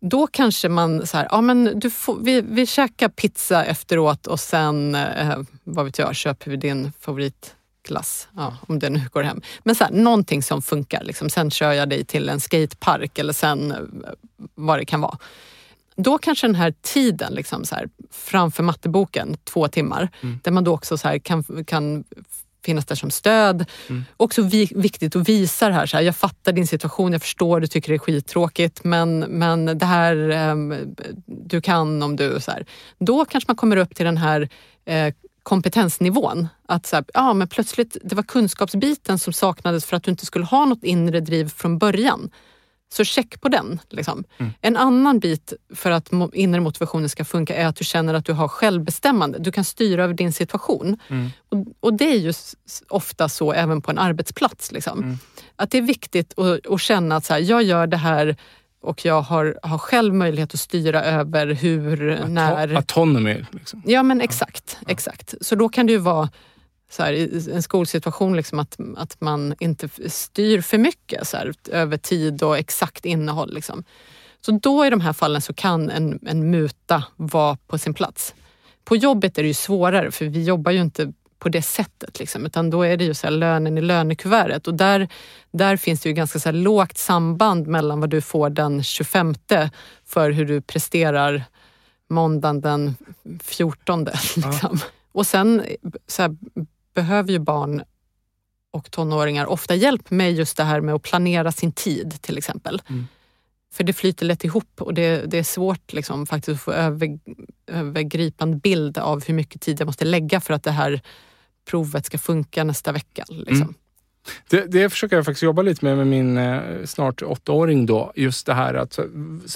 [0.00, 4.40] Då kanske man så här, ja men du får, vi, vi käkar pizza efteråt och
[4.40, 8.28] sen, eh, vad vet jag, köper vi din favoritglass.
[8.36, 9.40] Ja, om det nu går hem.
[9.62, 11.04] Men så här, någonting som funkar.
[11.04, 11.30] Liksom.
[11.30, 13.78] Sen kör jag dig till en skatepark eller sen eh,
[14.54, 15.18] vad det kan vara.
[15.96, 20.40] Då kanske den här tiden liksom så här, framför matteboken, två timmar, Mm.
[20.44, 22.04] där man då också så här kan, kan
[22.64, 23.64] finnas där som stöd.
[23.88, 24.04] Mm.
[24.16, 27.60] Också vi, viktigt att visa det här, så här, jag fattar din situation, jag förstår,
[27.60, 30.54] du tycker det är skittråkigt men, men det här eh,
[31.26, 32.40] du kan om du...
[32.40, 32.66] Så här.
[32.98, 34.48] Då kanske man kommer upp till den här
[34.84, 36.48] eh, kompetensnivån.
[36.68, 40.26] Att så här, ja, men plötsligt, det var kunskapsbiten som saknades för att du inte
[40.26, 42.30] skulle ha något inre driv från början.
[42.92, 43.80] Så check på den.
[43.90, 44.24] Liksom.
[44.38, 44.52] Mm.
[44.60, 48.32] En annan bit för att inre motivationen ska funka är att du känner att du
[48.32, 49.38] har självbestämmande.
[49.38, 50.98] Du kan styra över din situation.
[51.08, 51.30] Mm.
[51.48, 52.32] Och, och det är ju
[52.88, 54.72] ofta så även på en arbetsplats.
[54.72, 54.98] Liksom.
[54.98, 55.18] Mm.
[55.56, 58.36] Att det är viktigt att, att känna att så här, jag gör det här
[58.80, 62.74] och jag har, har själv möjlighet att styra över hur, när...
[62.76, 63.44] Autonomy.
[63.50, 63.82] Liksom.
[63.86, 65.34] Ja men exakt, exakt.
[65.40, 66.28] Så då kan det ju vara
[66.90, 71.54] så här, i en skolsituation liksom att, att man inte styr för mycket så här,
[71.70, 73.54] över tid och exakt innehåll.
[73.54, 73.84] Liksom.
[74.40, 78.34] Så då i de här fallen så kan en, en muta vara på sin plats.
[78.84, 82.18] På jobbet är det ju svårare för vi jobbar ju inte på det sättet.
[82.18, 85.08] Liksom, utan då är det ju så här lönen i lönekuvertet och där,
[85.50, 89.34] där finns det ju ganska så här lågt samband mellan vad du får den 25
[90.04, 91.44] för hur du presterar
[92.08, 92.96] måndagen den
[93.42, 94.04] 14.
[94.36, 94.80] Liksom.
[95.12, 95.64] Och sen
[96.06, 96.36] så här,
[96.98, 97.82] behöver ju barn
[98.70, 102.82] och tonåringar ofta hjälp med just det här med att planera sin tid till exempel.
[102.88, 103.06] Mm.
[103.72, 107.18] För det flyter lätt ihop och det, det är svårt liksom, faktiskt att få över,
[107.66, 111.00] övergripande bild av hur mycket tid jag måste lägga för att det här
[111.70, 113.24] provet ska funka nästa vecka.
[113.28, 113.62] Liksom.
[113.62, 113.74] Mm.
[114.50, 118.12] Det, det försöker jag faktiskt jobba lite med med min eh, snart åttaåring då.
[118.16, 118.98] Just det här att,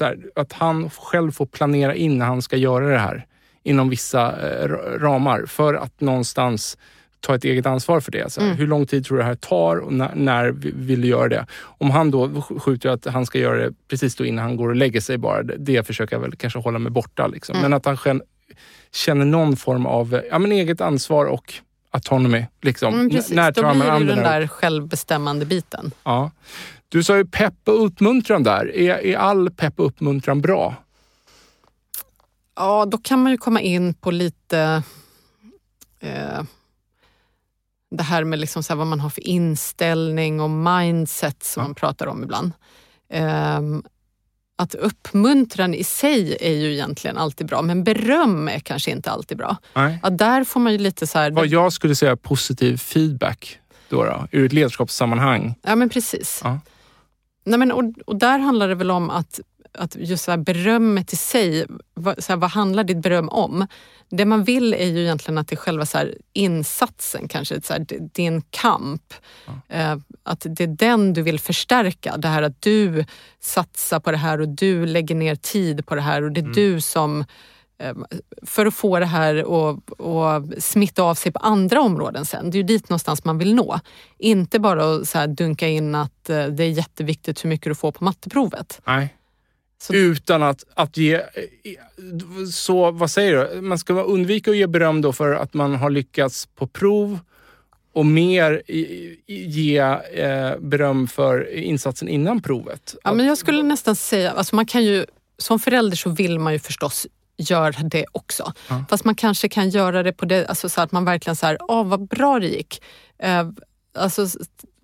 [0.01, 3.26] här, att han själv får planera in när han ska göra det här
[3.62, 6.78] inom vissa eh, ra- ramar för att någonstans
[7.23, 8.33] ta ett eget ansvar för det.
[8.33, 8.59] Så här, Mm.
[8.59, 11.29] Hur lång tid tror du det här tar och när, när vi- vill du göra
[11.29, 11.47] det?
[11.62, 14.68] Om han då sk- skjuter att han ska göra det precis då innan han går
[14.68, 17.27] och lägger sig bara, det, det försöker jag väl kanske hålla mig borta.
[17.27, 17.53] Liksom.
[17.57, 17.62] Mm.
[17.62, 18.20] Men att han själv
[18.93, 21.55] känner någon form av ja, men eget ansvar och
[21.91, 22.47] autonomy.
[22.62, 22.95] Liksom.
[22.95, 23.33] Mm, precis.
[23.37, 24.41] när Då tar man blir det an ju det den där?
[24.41, 25.91] där självbestämmande biten.
[26.05, 26.31] Ja.
[26.89, 28.77] Du sa ju pepp och uppmuntran där.
[28.77, 30.75] Är, är all pepp och uppmuntran bra?
[32.57, 34.83] Ja, då kan man ju komma in på lite
[36.01, 36.43] eh,
[37.97, 41.66] det här med liksom så här vad man har för inställning och mindset som Ja.
[41.68, 42.53] man pratar om ibland.
[43.11, 43.82] Ehm,
[44.59, 49.38] att uppmuntran i sig är ju egentligen alltid bra, men beröm är kanske inte alltid
[49.38, 49.57] bra.
[49.74, 49.99] Nej.
[50.03, 51.30] Ja, där får man ju lite så här...
[51.30, 55.55] Vad jag skulle säga positiv feedback då, då ur ett ledarskapssammanhang.
[55.62, 56.40] Ja, men precis.
[56.45, 56.61] Ja.
[57.45, 59.40] Nej, men, och, och där handlar det väl om att,
[59.79, 63.66] att just så här, berömmet i sig, vad, så här, vad handlar ditt beröm om?
[64.09, 67.87] Det man vill är ju egentligen att det är själva så insatsen, kanske så här,
[68.12, 69.14] din kamp.
[69.68, 72.16] Eh, att det är den du vill förstärka.
[72.16, 73.05] Det här att du
[73.41, 76.55] satsar på det här och du lägger ner tid på det här och det är
[76.55, 77.25] du som
[77.79, 77.95] eh,
[78.43, 79.37] för att få det här
[79.68, 82.51] att smitta av sig på andra områden sen.
[82.51, 83.81] Det är ju dit någonstans man vill nå.
[84.18, 87.93] Inte bara att så dunka in att eh, det är jätteviktigt hur mycket du får
[87.93, 88.81] på matteprovet.
[88.87, 89.16] Nej.
[89.83, 91.20] Så- Utan att, att ge...
[92.53, 93.61] Så vad säger du?
[93.61, 97.18] Man ska undvika att ge beröm då för att man har lyckats på prov
[97.93, 98.62] och mer
[99.26, 99.78] ge
[100.12, 102.95] eh, beröm för insatsen innan provet.
[103.05, 105.07] Ja, men jag skulle nästan säga, alltså man kan ju,
[105.39, 107.07] som förälder så vill man ju förstås
[107.37, 108.53] göra det också.
[108.68, 108.85] Ja.
[108.91, 111.59] Fast man kanske kan göra det på det, alltså så att man verkligen så här,
[111.68, 112.83] åh vad bra det gick.
[113.18, 113.49] Eh,
[113.95, 114.26] alltså,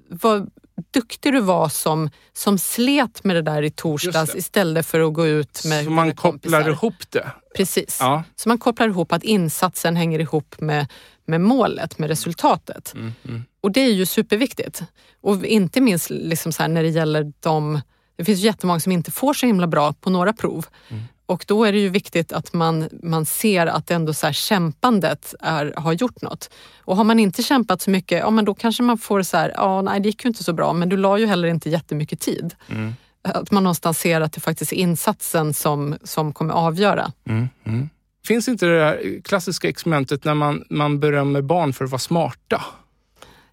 [0.08, 0.50] vad
[0.90, 5.26] duktig du var som, som slet med det där i torsdags istället för att gå
[5.26, 6.70] ut med så man kopplar kompisar.
[6.70, 7.32] ihop det.
[7.56, 7.98] Precis.
[8.00, 8.22] Ja.
[8.36, 10.86] Så man kopplar ihop att insatsen hänger ihop med,
[11.26, 12.92] med målet, med resultatet.
[12.94, 13.44] Mm, mm.
[13.60, 14.82] Och det är ju superviktigt.
[15.20, 17.80] Och inte minst liksom så när det gäller de...
[18.16, 20.66] Det finns jättemånga som inte får så himla bra på några prov.
[20.88, 21.02] Mm.
[21.28, 25.34] Och då är det ju viktigt att man, man ser att ändå så här kämpandet
[25.40, 26.50] är, har gjort något.
[26.78, 29.52] Och har man inte kämpat så mycket, ja men då kanske man får så här,
[29.56, 32.20] ja nej det gick ju inte så bra men du la ju heller inte jättemycket
[32.20, 32.54] tid.
[32.68, 32.94] Mm.
[33.22, 37.12] Att man någonstans ser att det faktiskt är insatsen som, som kommer avgöra.
[37.26, 37.88] Mm, mm.
[38.26, 42.64] Finns inte det där klassiska experimentet när man, man berömmer barn för att vara smarta?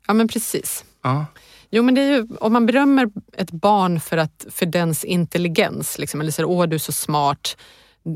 [0.07, 0.85] Ja men precis.
[1.01, 1.25] Ja.
[1.69, 5.97] Jo, men det är ju, om man berömmer ett barn för, att, för dens intelligens,
[5.99, 7.57] liksom, eller säger åh du är så smart,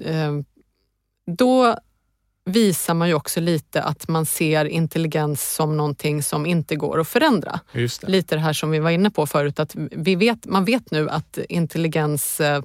[0.05, 0.31] eh,
[1.37, 1.75] då
[2.45, 7.07] visar man ju också lite att man ser intelligens som någonting som inte går att
[7.07, 7.59] förändra.
[7.73, 8.03] Det.
[8.07, 11.09] Lite det här som vi var inne på förut, att vi vet, man vet nu
[11.09, 12.63] att intelligens eh,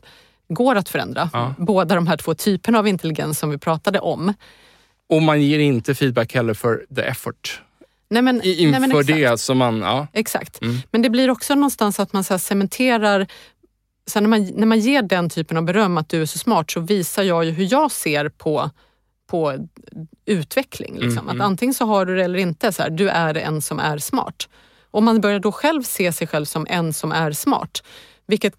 [0.49, 1.31] går att förändra.
[1.33, 1.55] Ja.
[1.59, 4.33] Båda de här två typerna av intelligens som vi pratade om.
[5.09, 7.63] Och man ger inte feedback heller för the effort.
[8.09, 9.81] Nej, men, I, nej, men inför det som man...
[9.81, 10.07] Ja.
[10.13, 10.63] Exakt.
[10.63, 10.77] Mm.
[10.91, 13.27] Men det blir också någonstans att man så cementerar
[14.07, 16.71] så när, man, när man ger den typen av beröm att du är så smart
[16.71, 18.71] så visar jag ju hur jag ser på,
[19.27, 19.69] på
[20.25, 20.95] utveckling.
[20.95, 21.19] Liksom.
[21.19, 21.47] Mm, Att mm.
[21.47, 22.73] antingen så har du det eller inte.
[22.73, 24.49] Så här, du är en som är smart.
[24.91, 27.83] Om man börjar då själv se sig själv som en som är smart,
[28.27, 28.55] vilket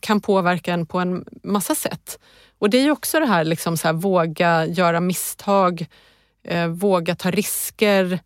[0.00, 2.18] kan påverka en på en massa sätt.
[2.58, 5.86] Och det är ju också det här, liksom så här våga göra misstag,
[6.44, 8.20] eh, våga ta risker.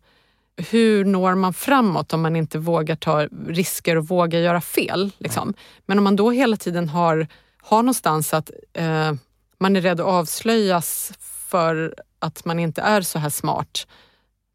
[0.57, 5.11] Hur når man framåt om man inte vågar ta risker och vågar göra fel?
[5.17, 5.53] Liksom?
[5.85, 7.27] Men om man då hela tiden har,
[7.61, 9.13] har någonstans att eh,
[9.59, 11.13] man är rädd att avslöjas
[11.47, 13.87] för att man inte är så här smart,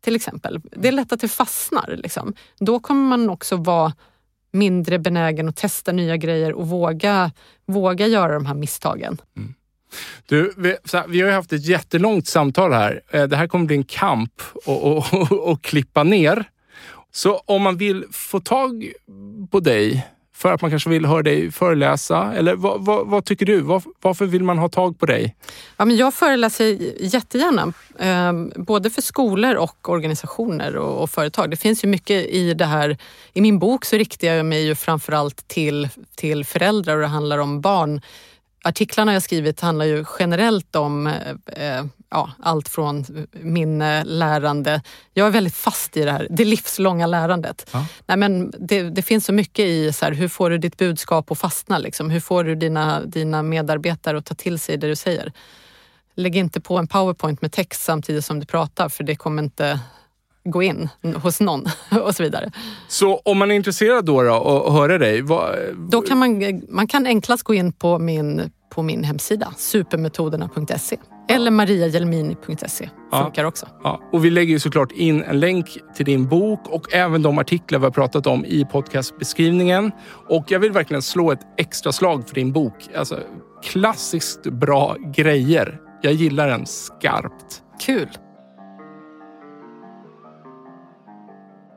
[0.04, 0.60] till exempel.
[0.72, 1.96] Det är lätt att det fastnar.
[1.96, 2.34] Liksom.
[2.58, 3.92] Då kommer man också vara
[4.52, 7.32] mindre benägen att testa nya grejer och våga,
[7.66, 9.18] våga göra de här misstagen.
[10.26, 13.00] Du, vi, så här, vi har ju haft ett jättelångt samtal här.
[13.10, 14.32] Eh, det här kommer bli en kamp
[15.46, 16.44] att klippa ner.
[17.12, 18.92] Så om man vill få tag
[19.50, 20.06] på dig
[20.38, 23.60] för att man kanske vill höra dig föreläsa, eller vad, vad, vad tycker du?
[23.60, 25.36] Var, varför vill man ha tag på dig?
[25.76, 31.50] Ja, men jag föreläser jättegärna, eh, både för skolor och organisationer och, och företag.
[31.50, 32.98] Det finns ju mycket i det här.
[33.32, 37.38] I min bok så riktar jag mig ju framförallt till, till föräldrar och det handlar
[37.38, 38.00] om barn.
[38.64, 44.82] Artiklarna jag skrivit handlar ju generellt om eh, ja, allt från minne, lärande.
[45.14, 47.70] Jag är väldigt fast i det här, det livslånga lärandet.
[47.72, 47.86] Ja.
[48.06, 51.30] Nej, men det, det finns så mycket i så här, hur får du ditt budskap
[51.30, 51.78] att fastna?
[51.78, 52.10] Liksom?
[52.10, 55.32] Hur får du dina, dina medarbetare att ta till sig det du säger?
[56.14, 59.80] Lägg inte på en powerpoint med text samtidigt som du pratar för det kommer inte
[60.50, 60.88] gå in
[61.22, 61.64] hos någon
[62.02, 62.50] och så vidare.
[62.88, 65.56] Så om man är intresserad då, då och höra dig, vad,
[65.90, 70.96] Då kan man, man kan enklast gå in på min, på min hemsida, supermetoderna.se
[71.28, 72.90] eller mariajelmini.se.
[73.10, 73.24] Ja.
[73.24, 73.66] Funkar också.
[73.82, 77.38] Ja, och vi lägger ju såklart in en länk till din bok och även de
[77.38, 79.92] artiklar vi har pratat om i podcastbeskrivningen.
[80.28, 82.88] Och jag vill verkligen slå ett extra slag för din bok.
[82.96, 83.20] Alltså,
[83.62, 85.80] klassiskt bra grejer.
[86.02, 87.62] Jag gillar den skarpt.
[87.80, 88.08] Kul!